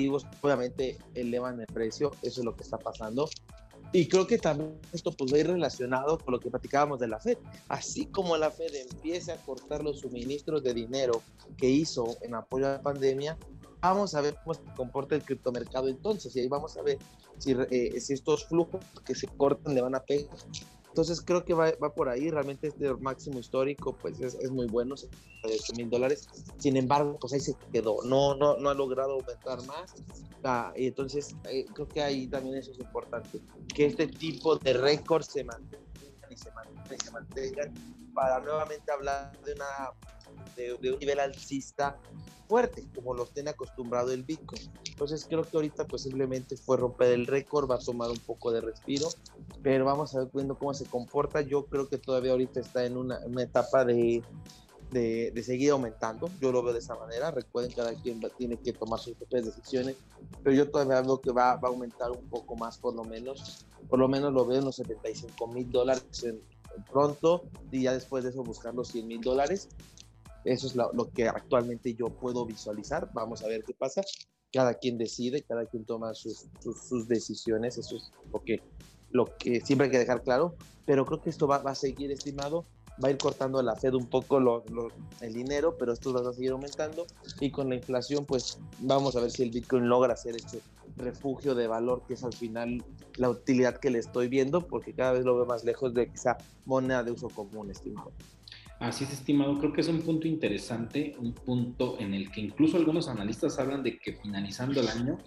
cripto 0.01 0.27
obviamente 0.41 0.97
elevan 1.15 1.59
el 1.59 1.67
precio, 1.67 2.11
eso 2.21 2.41
es 2.41 2.45
lo 2.45 2.55
que 2.55 2.63
está 2.63 2.77
pasando. 2.77 3.29
Y 3.93 4.07
creo 4.07 4.25
que 4.25 4.37
también 4.37 4.79
esto 4.93 5.11
pues 5.11 5.33
va 5.33 5.37
a 5.37 5.39
ir 5.41 5.47
relacionado 5.47 6.17
con 6.17 6.33
lo 6.33 6.39
que 6.39 6.49
platicábamos 6.49 6.99
de 6.99 7.09
la 7.09 7.19
Fed. 7.19 7.37
Así 7.67 8.05
como 8.05 8.37
la 8.37 8.49
Fed 8.49 8.73
empieza 8.73 9.33
a 9.33 9.37
cortar 9.37 9.83
los 9.83 9.99
suministros 9.99 10.63
de 10.63 10.73
dinero 10.73 11.21
que 11.57 11.69
hizo 11.69 12.15
en 12.21 12.35
apoyo 12.35 12.67
a 12.67 12.71
la 12.73 12.81
pandemia, 12.81 13.37
vamos 13.81 14.15
a 14.15 14.21
ver 14.21 14.37
cómo 14.43 14.53
se 14.53 14.61
comporta 14.77 15.15
el 15.15 15.23
criptomercado 15.23 15.89
entonces. 15.89 16.33
Y 16.35 16.39
ahí 16.39 16.47
vamos 16.47 16.77
a 16.77 16.83
ver 16.83 16.99
si, 17.37 17.51
eh, 17.69 17.99
si 17.99 18.13
estos 18.13 18.45
flujos 18.45 18.81
que 19.03 19.13
se 19.13 19.27
cortan 19.27 19.75
le 19.75 19.81
van 19.81 19.95
a 19.95 19.99
pegar 19.99 20.29
entonces 20.91 21.21
creo 21.21 21.45
que 21.45 21.53
va, 21.53 21.71
va 21.81 21.93
por 21.93 22.09
ahí, 22.09 22.29
realmente 22.29 22.67
este 22.67 22.93
máximo 22.95 23.39
histórico 23.39 23.95
pues 23.95 24.19
es, 24.19 24.33
es 24.35 24.51
muy 24.51 24.67
bueno, 24.67 24.95
8 24.95 25.53
mil 25.77 25.89
dólares, 25.89 26.27
sin 26.57 26.75
embargo 26.75 27.17
pues 27.19 27.31
ahí 27.31 27.39
se 27.39 27.55
quedó, 27.71 28.03
no, 28.03 28.35
no, 28.35 28.57
no 28.57 28.69
ha 28.69 28.73
logrado 28.73 29.13
aumentar 29.13 29.65
más, 29.67 29.93
ah, 30.43 30.73
y 30.75 30.87
entonces 30.87 31.33
eh, 31.49 31.65
creo 31.73 31.87
que 31.87 32.01
ahí 32.01 32.27
también 32.27 32.55
eso 32.55 32.71
es 32.71 32.79
importante, 32.79 33.41
que 33.73 33.85
este 33.85 34.07
tipo 34.07 34.57
de 34.57 34.73
récords 34.73 35.27
se 35.27 35.45
mantengan 35.45 35.87
y 36.29 36.35
se 36.35 36.51
mantengan, 36.51 36.99
se 36.99 37.11
mantengan 37.11 37.73
para 38.13 38.41
nuevamente 38.41 38.91
hablar 38.91 39.31
de, 39.45 39.53
una, 39.53 39.91
de, 40.57 40.77
de 40.77 40.91
un 40.91 40.99
nivel 40.99 41.21
alcista 41.21 41.97
fuerte, 42.51 42.85
como 42.93 43.13
lo 43.13 43.25
tiene 43.27 43.51
acostumbrado 43.51 44.11
el 44.11 44.23
Bitcoin. 44.23 44.61
Entonces 44.89 45.25
creo 45.25 45.43
que 45.43 45.55
ahorita 45.55 45.87
pues 45.87 46.01
simplemente 46.01 46.57
fue 46.57 46.75
romper 46.75 47.13
el 47.13 47.25
récord, 47.25 47.71
va 47.71 47.75
a 47.75 47.79
tomar 47.79 48.09
un 48.09 48.17
poco 48.17 48.51
de 48.51 48.59
respiro, 48.59 49.07
pero 49.63 49.85
vamos 49.85 50.13
a 50.13 50.19
ver 50.19 50.31
viendo 50.33 50.59
cómo 50.59 50.73
se 50.73 50.85
comporta. 50.85 51.39
Yo 51.39 51.65
creo 51.67 51.87
que 51.87 51.97
todavía 51.97 52.33
ahorita 52.33 52.59
está 52.59 52.83
en 52.83 52.97
una, 52.97 53.21
etapa 53.41 53.85
de, 53.85 54.21
de, 54.91 55.31
de, 55.31 55.43
seguir 55.43 55.71
aumentando. 55.71 56.29
Yo 56.41 56.51
lo 56.51 56.61
veo 56.61 56.73
de 56.73 56.79
esa 56.79 56.95
manera. 56.95 57.31
Recuerden, 57.31 57.71
cada 57.71 57.93
quien 57.93 58.19
tiene 58.37 58.57
que 58.57 58.73
tomar 58.73 58.99
sus 58.99 59.15
propias 59.15 59.45
decisiones, 59.45 59.95
pero 60.43 60.53
yo 60.53 60.69
todavía 60.69 60.99
veo 60.99 61.21
que 61.21 61.31
va, 61.31 61.55
va, 61.55 61.69
a 61.69 61.71
aumentar 61.71 62.11
un 62.11 62.27
poco 62.29 62.57
más, 62.57 62.77
por 62.77 62.93
lo 62.93 63.05
menos. 63.05 63.65
Por 63.89 63.97
lo 63.97 64.09
menos 64.09 64.33
lo 64.33 64.45
veo 64.45 64.59
en 64.59 64.65
los 64.65 64.75
75 64.75 65.47
mil 65.47 65.71
dólares 65.71 66.25
pronto 66.91 67.43
y 67.71 67.83
ya 67.83 67.93
después 67.93 68.23
de 68.23 68.31
eso 68.31 68.43
buscar 68.43 68.73
los 68.73 68.89
100 68.89 69.07
mil 69.07 69.21
dólares. 69.21 69.69
Eso 70.43 70.67
es 70.67 70.75
lo, 70.75 70.91
que 71.13 71.27
actualmente 71.27 71.93
yo 71.93 72.07
puedo 72.07 72.45
visualizar. 72.45 73.09
Vamos 73.13 73.43
a 73.43 73.47
ver 73.47 73.63
qué 73.63 73.73
pasa. 73.73 74.01
Cada 74.51 74.73
quien 74.73 74.97
decide, 74.97 75.43
cada 75.43 75.65
quien 75.65 75.85
toma 75.85 76.13
sus, 76.13 76.47
sus, 76.59 77.07
decisiones. 77.07 77.77
Eso 77.77 77.97
es 77.97 78.11
lo 78.31 78.43
que, 78.43 78.61
lo 79.11 79.25
que 79.37 79.61
siempre 79.61 79.85
hay 79.85 79.91
que 79.91 79.99
dejar 79.99 80.23
claro. 80.23 80.55
Pero 80.85 81.05
creo 81.05 81.21
que 81.21 81.29
esto 81.29 81.47
va, 81.47 81.59
va 81.59 81.71
a 81.71 81.75
seguir, 81.75 82.11
estimado. 82.11 82.65
Va 83.03 83.07
a 83.07 83.11
ir 83.11 83.17
cortando 83.17 83.61
la 83.61 83.75
Fed 83.75 83.93
un 83.93 84.07
poco 84.07 84.63
el 85.21 85.33
dinero, 85.33 85.75
pero 85.77 85.93
esto 85.93 86.13
va 86.13 86.29
a 86.29 86.33
seguir 86.33 86.51
aumentando. 86.51 87.05
Y 87.39 87.51
con 87.51 87.69
la 87.69 87.75
inflación, 87.75 88.25
pues 88.25 88.59
vamos 88.79 89.15
a 89.15 89.21
ver 89.21 89.31
si 89.31 89.43
el 89.43 89.51
Bitcoin 89.51 89.87
logra 89.87 90.13
hacer 90.13 90.35
este 90.35 90.61
refugio 90.97 91.55
de 91.55 91.67
valor, 91.67 92.03
que 92.07 92.15
es 92.15 92.23
al 92.23 92.33
final 92.33 92.83
la 93.15 93.29
utilidad 93.29 93.77
que 93.77 93.89
le 93.89 93.99
estoy 93.99 94.27
viendo, 94.27 94.67
porque 94.67 94.93
cada 94.93 95.13
vez 95.13 95.23
lo 95.23 95.35
veo 95.35 95.45
más 95.45 95.63
lejos 95.63 95.93
de 95.93 96.11
esa 96.13 96.37
moneda 96.65 97.03
de 97.03 97.11
uso 97.11 97.29
común, 97.29 97.71
estimado. 97.71 98.11
Así 98.81 99.03
es, 99.03 99.13
estimado. 99.13 99.59
Creo 99.59 99.73
que 99.73 99.81
es 99.81 99.87
un 99.89 100.01
punto 100.01 100.27
interesante, 100.27 101.15
un 101.19 101.33
punto 101.33 101.99
en 101.99 102.15
el 102.15 102.31
que 102.31 102.41
incluso 102.41 102.77
algunos 102.77 103.07
analistas 103.07 103.59
hablan 103.59 103.83
de 103.83 103.99
que 103.99 104.13
finalizando 104.13 104.81
el 104.81 104.87
año 104.87 105.19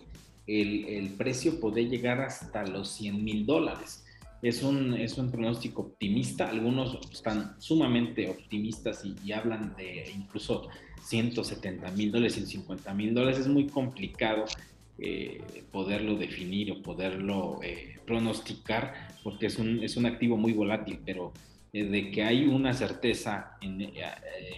el, 0.48 0.84
el 0.86 1.10
precio 1.10 1.60
puede 1.60 1.86
llegar 1.86 2.20
hasta 2.20 2.66
los 2.66 2.88
100 2.88 3.22
mil 3.22 3.46
dólares. 3.46 4.04
Es 4.42 4.64
un, 4.64 4.94
es 4.94 5.18
un 5.18 5.30
pronóstico 5.30 5.82
optimista. 5.82 6.50
Algunos 6.50 6.98
están 7.12 7.54
sumamente 7.60 8.28
optimistas 8.28 9.04
y, 9.04 9.30
hablan 9.30 9.76
de 9.76 10.10
incluso 10.12 10.68
170 11.04 11.92
mil 11.92 12.10
dólares, 12.10 12.34
150 12.34 12.92
mil 12.92 13.14
dólares. 13.14 13.38
Es 13.38 13.46
muy 13.46 13.68
complicado 13.68 14.46
eh, 14.98 15.40
poderlo 15.70 16.16
definir 16.16 16.72
o 16.72 16.82
poderlo 16.82 17.60
eh, 17.62 18.00
pronosticar 18.04 19.10
porque 19.22 19.46
es 19.46 19.60
un, 19.60 19.80
es 19.84 19.96
un 19.96 20.06
activo 20.06 20.36
muy 20.36 20.52
volátil, 20.52 20.98
pero 21.06 21.32
de 21.82 22.10
que 22.10 22.22
hay 22.22 22.46
una 22.46 22.72
certeza 22.72 23.56
en, 23.60 23.80
eh, 23.80 23.92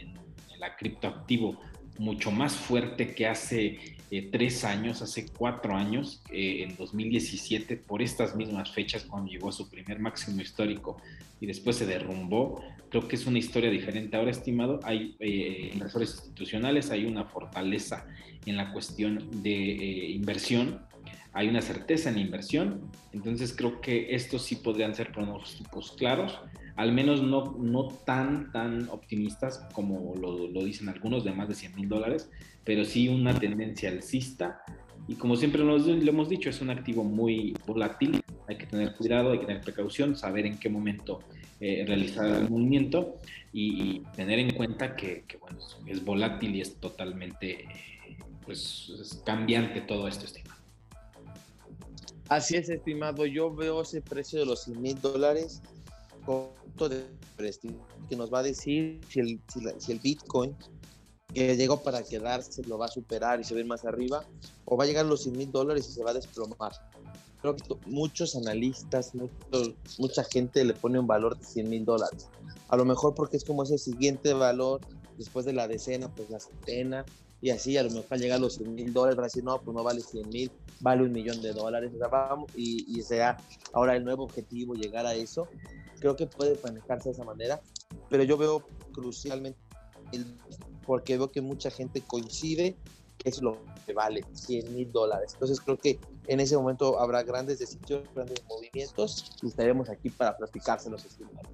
en, 0.01 0.17
el 0.51 0.77
criptoactivo 0.79 1.59
mucho 1.99 2.31
más 2.31 2.55
fuerte 2.55 3.15
que 3.15 3.27
hace 3.27 3.97
eh, 4.11 4.29
tres 4.31 4.65
años, 4.65 5.03
hace 5.03 5.27
cuatro 5.27 5.75
años, 5.75 6.23
eh, 6.31 6.65
en 6.69 6.77
2017, 6.77 7.77
por 7.77 8.03
estas 8.03 8.37
mismas 8.37 8.71
fechas, 8.71 9.05
cuando 9.05 9.31
llegó 9.31 9.49
a 9.49 9.53
su 9.53 9.69
primer 9.69 9.99
máximo 9.99 10.41
histórico 10.41 10.99
y 11.41 11.47
después 11.47 11.77
se 11.77 11.87
derrumbó. 11.87 12.63
Creo 12.89 13.09
que 13.09 13.17
es 13.17 13.27
una 13.27 13.39
historia 13.39 13.69
diferente. 13.69 14.17
Ahora, 14.17 14.31
estimado, 14.31 14.79
hay 14.85 15.17
eh, 15.19 15.71
inversores 15.73 16.15
institucionales, 16.15 16.91
hay 16.91 17.05
una 17.05 17.25
fortaleza 17.25 18.07
en 18.45 18.57
la 18.57 18.73
cuestión 18.73 19.43
de 19.43 20.11
inversión, 20.11 20.83
hay 21.33 21.49
una 21.49 21.61
certeza 21.61 22.09
en 22.09 22.19
inversión, 22.19 22.91
entonces 23.13 23.55
creo 23.55 23.81
que 23.81 24.15
estos 24.15 24.45
sí 24.45 24.57
podrían 24.57 24.95
ser 24.95 25.13
pronósticos 25.13 25.93
claros, 25.93 26.39
al 26.77 26.93
menos 26.93 27.23
no, 27.23 27.57
no 27.59 27.89
tan, 27.89 28.53
tan 28.53 28.89
optimistas 28.91 29.67
como 29.73 30.15
lo, 30.15 30.47
lo 30.49 30.65
dicen 30.65 30.89
algunos 30.89 31.25
de 31.25 31.33
más 31.33 31.49
de 31.49 31.55
100 31.55 31.75
mil 31.75 31.89
dólares, 31.89 32.31
pero 32.65 32.85
sí 32.85 33.09
una 33.09 33.39
tendencia 33.39 33.89
alcista. 33.89 34.61
Y 35.09 35.15
como 35.15 35.37
siempre 35.37 35.63
lo, 35.63 35.77
hemos 35.77 36.29
dicho, 36.29 36.51
es 36.51 36.61
un 36.61 36.71
activo 36.71 37.03
muy 37.05 37.57
volátil, 37.67 38.21
hay 38.49 38.59
que 38.59 38.67
tener 38.67 38.95
cuidado, 38.95 39.33
hay 39.33 39.39
que 39.39 39.47
tener 39.47 39.63
precaución, 39.63 40.17
saber 40.17 40.47
en 40.47 40.59
qué 40.59 40.69
momento 40.69 41.21
eh, 41.61 41.85
realizar 41.87 42.27
el 42.27 42.51
movimiento 42.51 43.17
y, 43.53 44.01
tener 44.15 44.39
en 44.39 44.51
cuenta 44.51 44.95
que, 44.97 45.25
bueno, 45.41 45.59
es 45.87 46.05
volátil 46.05 46.57
y 46.57 46.61
es 46.61 46.77
totalmente 46.77 47.67
pues, 48.45 48.93
es 49.01 49.23
cambiante 49.25 49.81
todo 49.81 50.09
esto, 50.09 50.27
estimado. 50.27 50.61
Así 52.29 52.57
es, 52.57 52.69
estimado. 52.69 53.25
Yo 53.25 53.55
veo 53.55 53.83
ese 53.83 54.03
precio 54.03 54.41
de 54.41 54.47
los 54.47 54.65
100 54.65 54.83
mil 54.83 55.01
dólares 55.01 55.63
de 56.77 57.05
que 58.09 58.17
nos 58.17 58.33
va 58.33 58.41
a 58.41 58.43
decir 58.43 59.01
si 59.09 59.21
el, 59.21 59.41
si 59.79 59.93
el 59.93 59.99
Bitcoin 59.99 60.55
que 61.37 61.55
llegó 61.55 61.83
para 61.83 62.03
quedarse, 62.03 62.63
lo 62.65 62.79
va 62.79 62.87
a 62.87 62.89
superar 62.89 63.41
y 63.41 63.45
se 63.45 63.55
ve 63.55 63.63
más 63.63 63.85
arriba, 63.85 64.25
o 64.65 64.77
va 64.77 64.85
a 64.85 64.87
llegar 64.87 65.05
a 65.05 65.09
los 65.09 65.23
100 65.25 65.37
mil 65.37 65.53
dólares 65.53 65.87
y 65.89 65.93
se 65.93 66.03
va 66.03 66.13
a 66.13 66.15
desplomar. 66.15 66.73
Creo 67.43 67.55
que 67.55 67.63
muchos 67.85 68.37
analistas, 68.37 69.13
mucha 69.99 70.25
gente 70.25 70.65
le 70.65 70.73
pone 70.73 70.99
un 70.99 71.07
valor 71.07 71.39
de 71.39 71.45
100 71.45 71.69
mil 71.69 71.85
dólares. 71.85 72.29
A 72.69 72.77
lo 72.77 72.87
mejor 72.87 73.15
porque 73.15 73.37
es 73.37 73.45
como 73.45 73.65
ese 73.65 73.77
siguiente 73.77 74.33
valor, 74.33 74.81
después 75.19 75.45
de 75.45 75.53
la 75.53 75.69
decena, 75.69 76.13
pues 76.15 76.31
la 76.31 76.41
centena, 76.41 77.05
y 77.41 77.51
así 77.51 77.77
a 77.77 77.83
lo 77.83 77.91
mejor 77.91 78.19
llega 78.19 78.37
a 78.37 78.39
los 78.39 78.55
100 78.55 78.75
mil 78.75 78.93
dólares, 78.93 79.19
va 79.19 79.23
a 79.23 79.27
decir, 79.27 79.45
no, 79.45 79.61
pues 79.61 79.75
no 79.77 79.83
vale 79.83 80.01
100 80.01 80.29
mil, 80.29 80.51
vale 80.81 81.03
un 81.03 81.13
millón 81.13 81.41
de 81.43 81.53
dólares, 81.53 81.93
vamos, 82.11 82.51
y, 82.57 82.99
y 82.99 83.03
sea 83.03 83.37
ahora 83.73 83.97
el 83.97 84.05
nuevo 84.05 84.25
objetivo 84.25 84.75
llegar 84.75 85.07
a 85.07 85.15
eso. 85.15 85.49
Creo 86.01 86.17
que 86.17 86.27
puede 86.27 86.59
manejarse 86.63 87.11
de 87.11 87.15
esa 87.15 87.25
manera, 87.25 87.61
pero 88.09 88.23
yo 88.23 88.37
veo 88.37 88.63
crucialmente 88.93 89.59
el 90.13 90.27
porque 90.87 91.19
veo 91.19 91.31
que 91.31 91.41
mucha 91.41 91.71
gente 91.71 92.01
coincide 92.01 92.77
es 93.25 93.43
lo 93.43 93.59
que 93.85 93.93
vale 93.93 94.25
100 94.33 94.75
mil 94.75 94.93
dólares. 94.93 95.33
Entonces 95.35 95.61
creo 95.61 95.77
que 95.77 95.99
en 96.29 96.39
ese 96.39 96.57
momento 96.57 97.01
habrá 97.01 97.25
grandes 97.25 97.59
decisiones, 97.59 98.09
grandes 98.15 98.45
movimientos 98.49 99.33
y 99.43 99.49
estaremos 99.49 99.91
aquí 99.91 100.11
para 100.11 100.37
platicárselos, 100.37 101.05
estimado. 101.05 101.49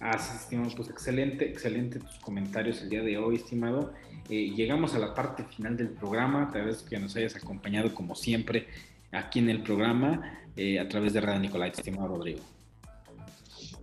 Así, 0.00 0.36
estimado, 0.36 0.70
pues 0.76 0.88
excelente, 0.88 1.48
excelente 1.48 2.00
tus 2.00 2.18
comentarios 2.18 2.82
el 2.82 2.90
día 2.90 3.02
de 3.02 3.18
hoy, 3.18 3.36
estimado. 3.36 3.92
Eh, 4.28 4.52
llegamos 4.54 4.94
a 4.94 4.98
la 4.98 5.14
parte 5.14 5.44
final 5.44 5.76
del 5.76 5.90
programa, 5.90 6.50
te 6.50 6.58
agradezco 6.58 6.88
que 6.88 6.98
nos 6.98 7.14
hayas 7.16 7.36
acompañado 7.36 7.94
como 7.94 8.14
siempre 8.14 8.68
aquí 9.10 9.38
en 9.38 9.50
el 9.50 9.62
programa 9.62 10.40
eh, 10.56 10.78
a 10.78 10.88
través 10.88 11.12
de 11.12 11.20
Radio 11.20 11.40
Nicolai, 11.40 11.70
estimado 11.70 12.08
Rodrigo. 12.08 12.40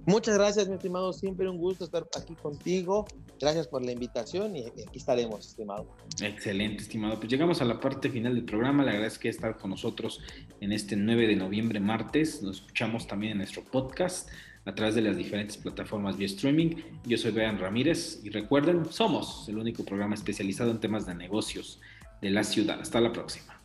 Muchas 0.06 0.36
gracias, 0.36 0.67
mi 0.67 0.75
estimado. 0.75 1.13
Siempre 1.13 1.47
un 1.47 1.58
gusto 1.58 1.84
estar 1.84 2.08
aquí 2.17 2.34
contigo. 2.34 3.06
Gracias 3.39 3.67
por 3.67 3.86
la 3.86 3.91
invitación 3.91 4.56
y 4.56 4.65
aquí 4.65 4.97
estaremos, 4.97 5.47
estimado. 5.47 5.86
Excelente, 6.21 6.82
estimado. 6.82 7.19
Pues 7.19 7.30
llegamos 7.30 7.62
a 7.62 7.65
la 7.65 7.80
parte 7.80 8.10
final 8.10 8.34
del 8.34 8.43
programa. 8.43 8.84
Le 8.84 8.91
agradezco 8.91 9.28
estar 9.28 9.58
con 9.58 9.69
nosotros 9.69 10.21
en 10.62 10.71
este 10.71 10.95
9 10.95 11.28
de 11.28 11.36
noviembre, 11.36 11.80
martes. 11.80 12.41
Nos 12.41 12.58
escuchamos 12.62 13.06
también 13.06 13.34
en 13.34 13.38
nuestro 13.39 13.63
podcast 13.63 14.30
a 14.69 14.75
través 14.75 14.93
de 14.93 15.01
las 15.01 15.17
diferentes 15.17 15.58
plataformas 15.58 16.15
vía 16.15 16.27
streaming. 16.27 16.75
Yo 17.03 17.17
soy 17.17 17.32
Brian 17.32 17.58
Ramírez 17.58 18.21
y 18.23 18.29
recuerden, 18.29 18.86
somos 18.91 19.49
el 19.49 19.58
único 19.58 19.84
programa 19.84 20.13
especializado 20.13 20.69
en 20.69 20.79
temas 20.79 21.08
de 21.08 21.15
negocios 21.15 21.82
de 22.21 22.29
la 22.29 22.43
ciudad. 22.43 22.79
Hasta 22.79 23.01
la 23.01 23.12
próxima. 23.12 23.60